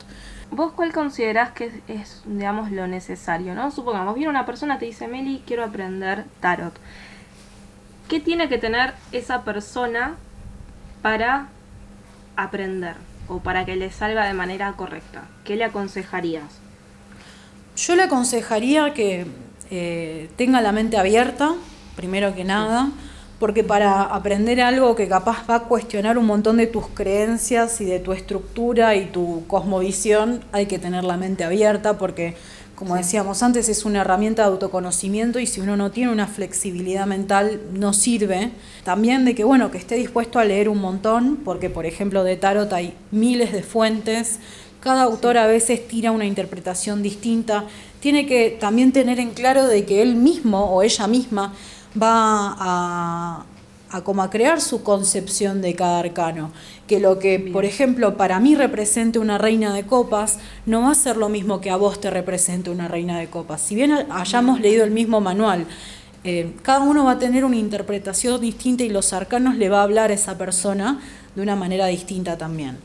[0.52, 3.70] ¿Vos cuál considerás que es, digamos, lo necesario, no?
[3.72, 6.74] Supongamos, viene una persona te dice, Meli, quiero aprender tarot.
[8.08, 10.16] ¿Qué tiene que tener esa persona
[11.02, 11.50] para
[12.38, 12.96] aprender
[13.28, 15.24] o para que le salga de manera correcta?
[15.44, 16.60] ¿Qué le aconsejarías?
[17.76, 19.28] Yo le aconsejaría que
[19.70, 21.54] eh, tenga la mente abierta,
[21.96, 22.92] primero que nada
[23.40, 27.86] porque para aprender algo que capaz va a cuestionar un montón de tus creencias y
[27.86, 32.36] de tu estructura y tu cosmovisión, hay que tener la mente abierta porque,
[32.78, 37.08] como decíamos antes, es una herramienta de autoconocimiento y si uno no tiene una flexibilidad
[37.08, 38.52] mental no sirve.
[38.84, 42.36] También de que, bueno, que esté dispuesto a leer un montón, porque por ejemplo de
[42.36, 44.38] tarot hay miles de fuentes,
[44.80, 47.66] cada autor a veces tira una interpretación distinta,
[48.00, 51.56] tiene que también tener en claro de que él mismo o ella misma
[52.00, 53.46] va a,
[53.90, 56.52] a, como a crear su concepción de cada arcano.
[56.88, 60.96] Que lo que, por ejemplo, para mí represente una reina de copas, no va a
[60.96, 63.62] ser lo mismo que a vos te represente una reina de copas.
[63.62, 65.68] Si bien hayamos leído el mismo manual,
[66.24, 69.84] eh, cada uno va a tener una interpretación distinta y los arcanos le va a
[69.84, 71.00] hablar a esa persona
[71.36, 72.78] de una manera distinta también.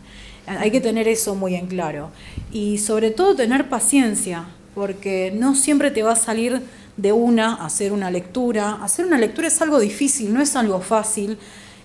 [0.47, 2.11] Hay que tener eso muy en claro.
[2.53, 6.61] Y sobre todo tener paciencia, porque no siempre te va a salir
[6.97, 8.79] de una, hacer una lectura.
[8.83, 11.39] Hacer una lectura es algo difícil, no es algo fácil.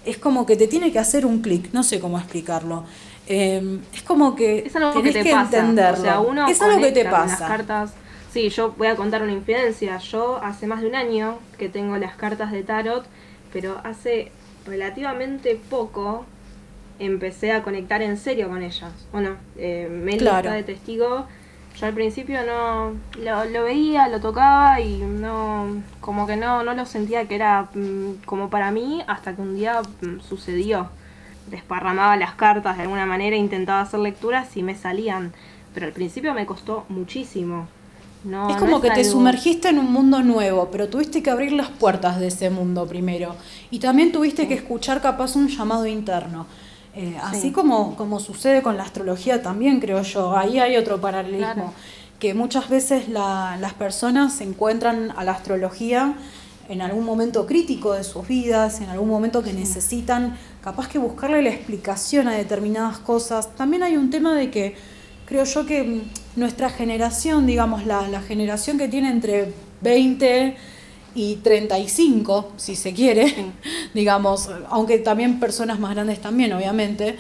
[0.07, 2.85] Es como que te tiene que hacer un clic, no sé cómo explicarlo.
[3.27, 5.57] eh, es como que es algo tenés que, te que pasa.
[5.59, 5.99] entenderlo.
[5.99, 7.39] O sea, uno es algo que te pasa.
[7.41, 7.93] Las cartas.
[8.31, 9.97] Sí, yo voy a contar una infidencia.
[9.97, 13.05] Yo hace más de un año que tengo las cartas de tarot,
[13.51, 14.31] pero hace
[14.65, 16.25] relativamente poco
[16.99, 18.91] empecé a conectar en serio con ellas.
[19.11, 20.49] Bueno, eh, Meli Claro.
[20.49, 21.25] está de testigo.
[21.80, 26.73] Yo al principio no lo, lo veía, lo tocaba y no, como que no, no
[26.73, 30.89] lo sentía que era mm, como para mí hasta que un día mm, sucedió.
[31.51, 35.34] Desparramaba las cartas de alguna manera, intentaba hacer lecturas y me salían.
[35.75, 37.67] Pero al principio me costó muchísimo.
[38.23, 41.51] No, es no como que te sumergiste en un mundo nuevo, pero tuviste que abrir
[41.51, 43.36] las puertas de ese mundo primero.
[43.69, 46.47] Y también tuviste que escuchar capaz un llamado interno.
[46.97, 50.35] Eh, Así como, como sucede con la astrología también, creo yo.
[50.35, 51.53] Ahí hay otro paralelismo.
[51.53, 51.73] Claro.
[52.19, 56.15] Que muchas veces la- las personas se encuentran a la astrología
[56.69, 61.41] en algún momento crítico de sus vidas, en algún momento que necesitan capaz que buscarle
[61.43, 63.55] la explicación a determinadas cosas.
[63.55, 64.75] También hay un tema de que
[65.25, 66.01] creo yo que
[66.35, 70.57] nuestra generación, digamos, la, la generación que tiene entre 20
[71.18, 73.53] y 35, si se quiere, Sí.
[73.93, 77.18] digamos, aunque también personas más grandes también, obviamente,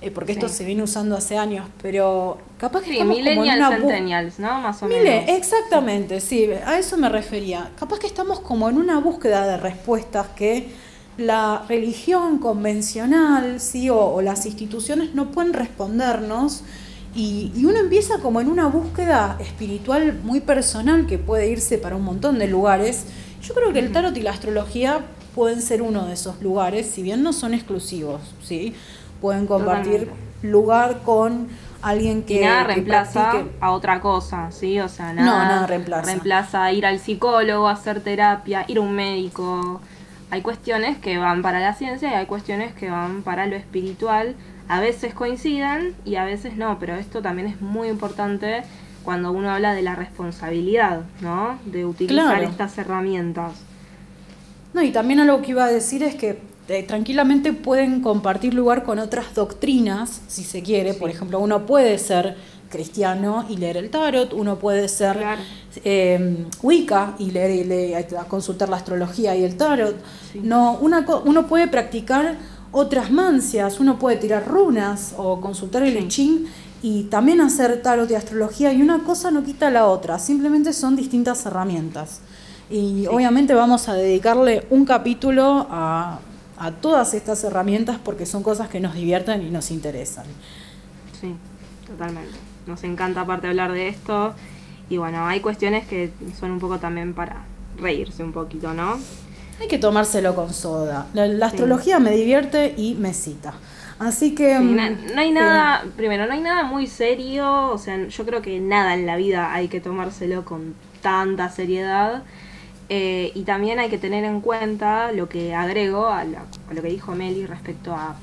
[0.00, 3.48] eh, porque esto se viene usando hace años, pero capaz que Sí, estamos como en
[3.48, 4.60] millennials, una centennials, ¿no?
[4.60, 5.24] Más o Mire, menos.
[5.28, 7.72] exactamente, sí, a eso me refería.
[7.78, 10.70] Capaz que estamos como en una búsqueda de respuestas que
[11.16, 16.62] la religión convencional, sí, o, o las instituciones no pueden respondernos.
[17.14, 21.96] Y, y uno empieza como en una búsqueda espiritual muy personal que puede irse para
[21.96, 23.06] un montón de lugares.
[23.46, 25.00] Yo creo que el tarot y la astrología
[25.34, 28.74] pueden ser uno de esos lugares, si bien no son exclusivos, ¿sí?
[29.20, 30.48] Pueden compartir Totalmente.
[30.48, 31.48] lugar con
[31.82, 34.80] alguien que, y nada que reemplaza practique- a otra cosa, ¿sí?
[34.80, 36.06] O sea, No, nada, nada reemplaza.
[36.06, 39.80] reemplaza ir al psicólogo, hacer terapia, ir a un médico.
[40.30, 44.34] Hay cuestiones que van para la ciencia y hay cuestiones que van para lo espiritual.
[44.68, 48.62] A veces coinciden y a veces no, pero esto también es muy importante
[49.06, 51.58] cuando uno habla de la responsabilidad, ¿no?
[51.64, 52.42] De utilizar Claro.
[52.50, 53.52] estas herramientas.
[54.74, 56.38] No, y también algo que iba a decir es que
[56.68, 60.92] eh, tranquilamente pueden compartir lugar con otras doctrinas, si se quiere.
[60.92, 60.98] Sí.
[61.00, 62.36] Por ejemplo, uno puede ser
[62.68, 65.40] cristiano y leer el tarot, uno puede ser Claro.
[65.84, 69.94] eh, Wicca y leer y leer- consultar la astrología y el tarot.
[70.32, 70.40] Sí.
[70.42, 72.34] No, una, uno puede practicar
[72.72, 75.98] otras mancias, uno puede tirar runas o consultar el Sí.
[76.04, 76.46] I Ching
[76.82, 80.96] y también hacer tarot y astrología y una cosa no quita la otra, simplemente son
[80.96, 82.20] distintas herramientas.
[82.70, 86.18] Y obviamente vamos a dedicarle un capítulo a,
[86.58, 90.24] a todas estas herramientas porque son cosas que nos divierten y nos interesan.
[91.20, 91.34] Sí,
[91.86, 92.36] totalmente.
[92.66, 94.34] Nos encanta aparte hablar de esto.
[94.88, 97.44] Y bueno, hay cuestiones que son un poco también para
[97.78, 98.98] reírse un poquito, ¿no?
[99.60, 101.06] Hay que tomárselo con soda.
[101.14, 103.54] La, la astrología me divierte y me cita.
[103.98, 104.58] Así que...
[104.58, 108.26] Sí, mm, na- no hay nada, primero, no hay nada muy serio, o sea, yo
[108.26, 112.22] creo que nada en la vida hay que tomárselo con tanta seriedad.
[112.88, 116.82] Eh, y también hay que tener en cuenta lo que agrego a, la- a lo
[116.82, 118.16] que dijo Meli respecto a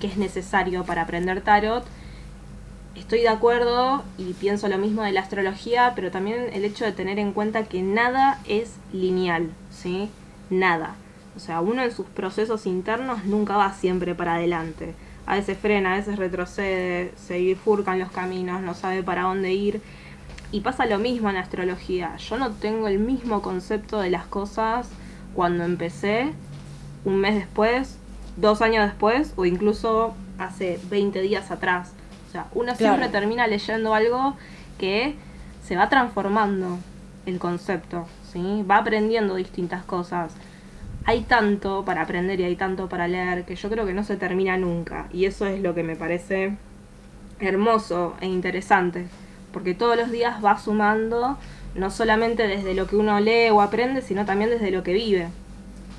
[0.00, 1.84] qué es necesario para aprender tarot.
[2.94, 6.92] Estoy de acuerdo y pienso lo mismo de la astrología, pero también el hecho de
[6.92, 10.10] tener en cuenta que nada es lineal, ¿sí?
[10.50, 10.96] Nada.
[11.36, 14.94] O sea, uno en sus procesos internos nunca va siempre para adelante.
[15.28, 19.82] A veces frena, a veces retrocede, se bifurcan los caminos, no sabe para dónde ir.
[20.52, 22.16] Y pasa lo mismo en la astrología.
[22.16, 24.88] Yo no tengo el mismo concepto de las cosas
[25.34, 26.32] cuando empecé,
[27.04, 27.98] un mes después,
[28.38, 31.92] dos años después o incluso hace 20 días atrás.
[32.28, 32.94] O sea, uno Claro.
[32.96, 34.34] siempre termina leyendo algo
[34.78, 35.14] que
[35.62, 36.78] se va transformando
[37.26, 38.64] el concepto, ¿sí?
[38.68, 40.32] Va aprendiendo distintas cosas.
[41.08, 44.18] Hay tanto para aprender y hay tanto para leer que yo creo que no se
[44.18, 45.08] termina nunca.
[45.10, 46.58] Y eso es lo que me parece
[47.40, 49.06] hermoso e interesante.
[49.50, 51.38] Porque todos los días va sumando,
[51.74, 55.28] no solamente desde lo que uno lee o aprende, sino también desde lo que vive.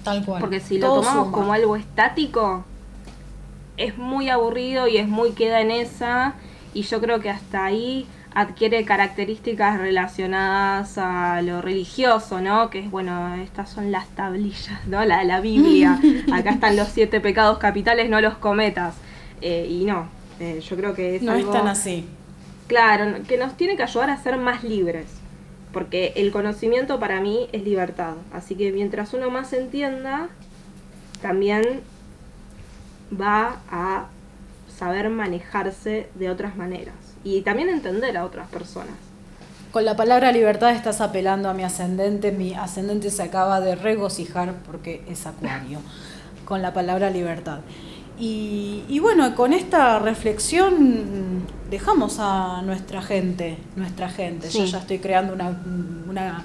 [0.04, 0.42] Tal cual.
[0.42, 1.32] Porque si lo tomamos suma.
[1.32, 2.64] como algo estático,
[3.78, 6.36] es muy aburrido y es muy queda en esa.
[6.76, 12.70] Y yo creo que hasta ahí adquiere características relacionadas a lo religioso, ¿no?
[12.70, 15.04] Que es, bueno, estas son las tablillas, ¿no?
[15.06, 16.00] La, la Biblia.
[16.32, 18.96] Acá están los siete pecados capitales, no los cometas.
[19.42, 20.10] Eh, y no,
[20.40, 21.52] eh, yo creo que es No algo...
[21.52, 22.06] es tan así.
[22.68, 25.08] Claro, que nos tiene que ayudar a ser más libres.
[25.72, 28.16] Porque el conocimiento para mí es libertad.
[28.32, 30.30] Así que mientras uno más entienda,
[31.22, 31.82] también
[33.20, 34.08] va a
[34.68, 36.96] saber manejarse de otras maneras.
[37.24, 38.94] Y también entender a otras personas.
[39.72, 42.32] Con la palabra libertad estás apelando a mi ascendente.
[42.32, 45.80] Mi ascendente se acaba de regocijar porque es acuario.
[46.46, 47.60] Con la palabra libertad.
[48.22, 54.50] Y, bueno, con esta reflexión dejamos a nuestra gente, nuestra gente.
[54.50, 56.44] Yo ya estoy creando una,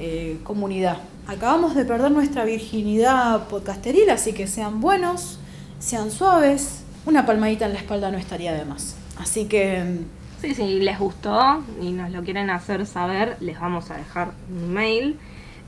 [0.00, 0.96] eh, comunidad.
[1.28, 5.38] Acabamos de perder nuestra virginidad podcasteril, así que sean buenos,
[5.78, 6.82] sean suaves.
[7.06, 8.96] Una palmadita en la espalda no estaría de más.
[9.18, 10.00] Así que...
[10.40, 14.72] Sí, si les gustó y nos lo quieren hacer saber, les vamos a dejar un
[14.72, 15.16] mail.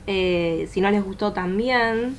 [0.05, 2.17] Eh, si no les gustó también,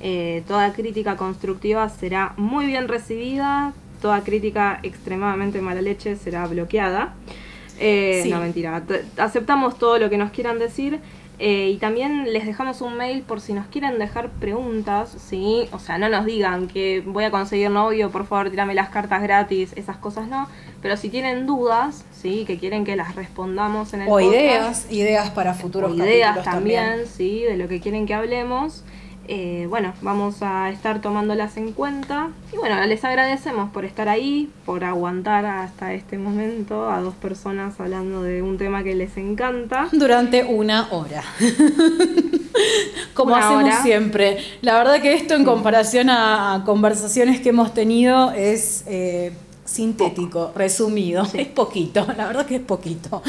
[0.00, 7.14] eh, toda crítica constructiva será muy bien recibida, toda crítica extremadamente mala leche será bloqueada.
[7.78, 8.82] Eh, no, mentira.
[9.16, 10.98] Aceptamos todo lo que nos quieran decir.
[11.38, 15.68] Eh, y también les dejamos un mail por si nos quieren dejar preguntas, ¿sí?
[15.72, 19.22] O sea, no nos digan que voy a conseguir novio, por favor, tírame las cartas
[19.22, 20.48] gratis, esas cosas no.
[20.80, 22.44] Pero si tienen dudas, ¿sí?
[22.46, 27.06] Que quieren que las respondamos en el o ideas, ideas para futuros o ideas también,
[27.06, 27.42] ¿sí?
[27.42, 28.84] De lo que quieren que hablemos.
[29.28, 32.30] Eh, bueno, vamos a estar tomándolas en cuenta.
[32.52, 37.78] Y bueno, les agradecemos por estar ahí, por aguantar hasta este momento a dos personas
[37.80, 39.88] hablando de un tema que les encanta.
[39.92, 41.22] Durante una hora.
[43.14, 44.38] Como hacemos siempre.
[44.60, 48.84] La verdad que esto en comparación a conversaciones que hemos tenido es...
[48.86, 49.32] Eh,
[49.72, 51.26] sintético, resumido.
[51.32, 53.22] Es poquito, la verdad que es poquito.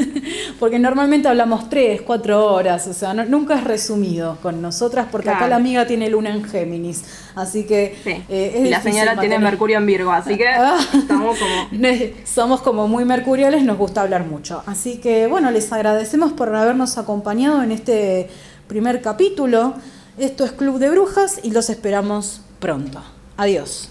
[0.58, 5.46] porque normalmente hablamos tres, cuatro horas, o sea, nunca es resumido con nosotras, porque acá
[5.46, 7.04] la amiga tiene luna en Géminis.
[7.34, 7.96] Así que.
[8.28, 10.78] Eh, y la señora tiene Mercurio en Virgo, así que ah.
[10.92, 11.88] estamos como.
[12.24, 14.62] Somos como muy mercuriales, nos gusta hablar mucho.
[14.66, 18.28] Así que, bueno, les agradecemos por habernos acompañado en este
[18.66, 19.74] primer capítulo.
[20.18, 23.02] Esto es Club de Brujas y los esperamos pronto.
[23.36, 23.90] Adiós.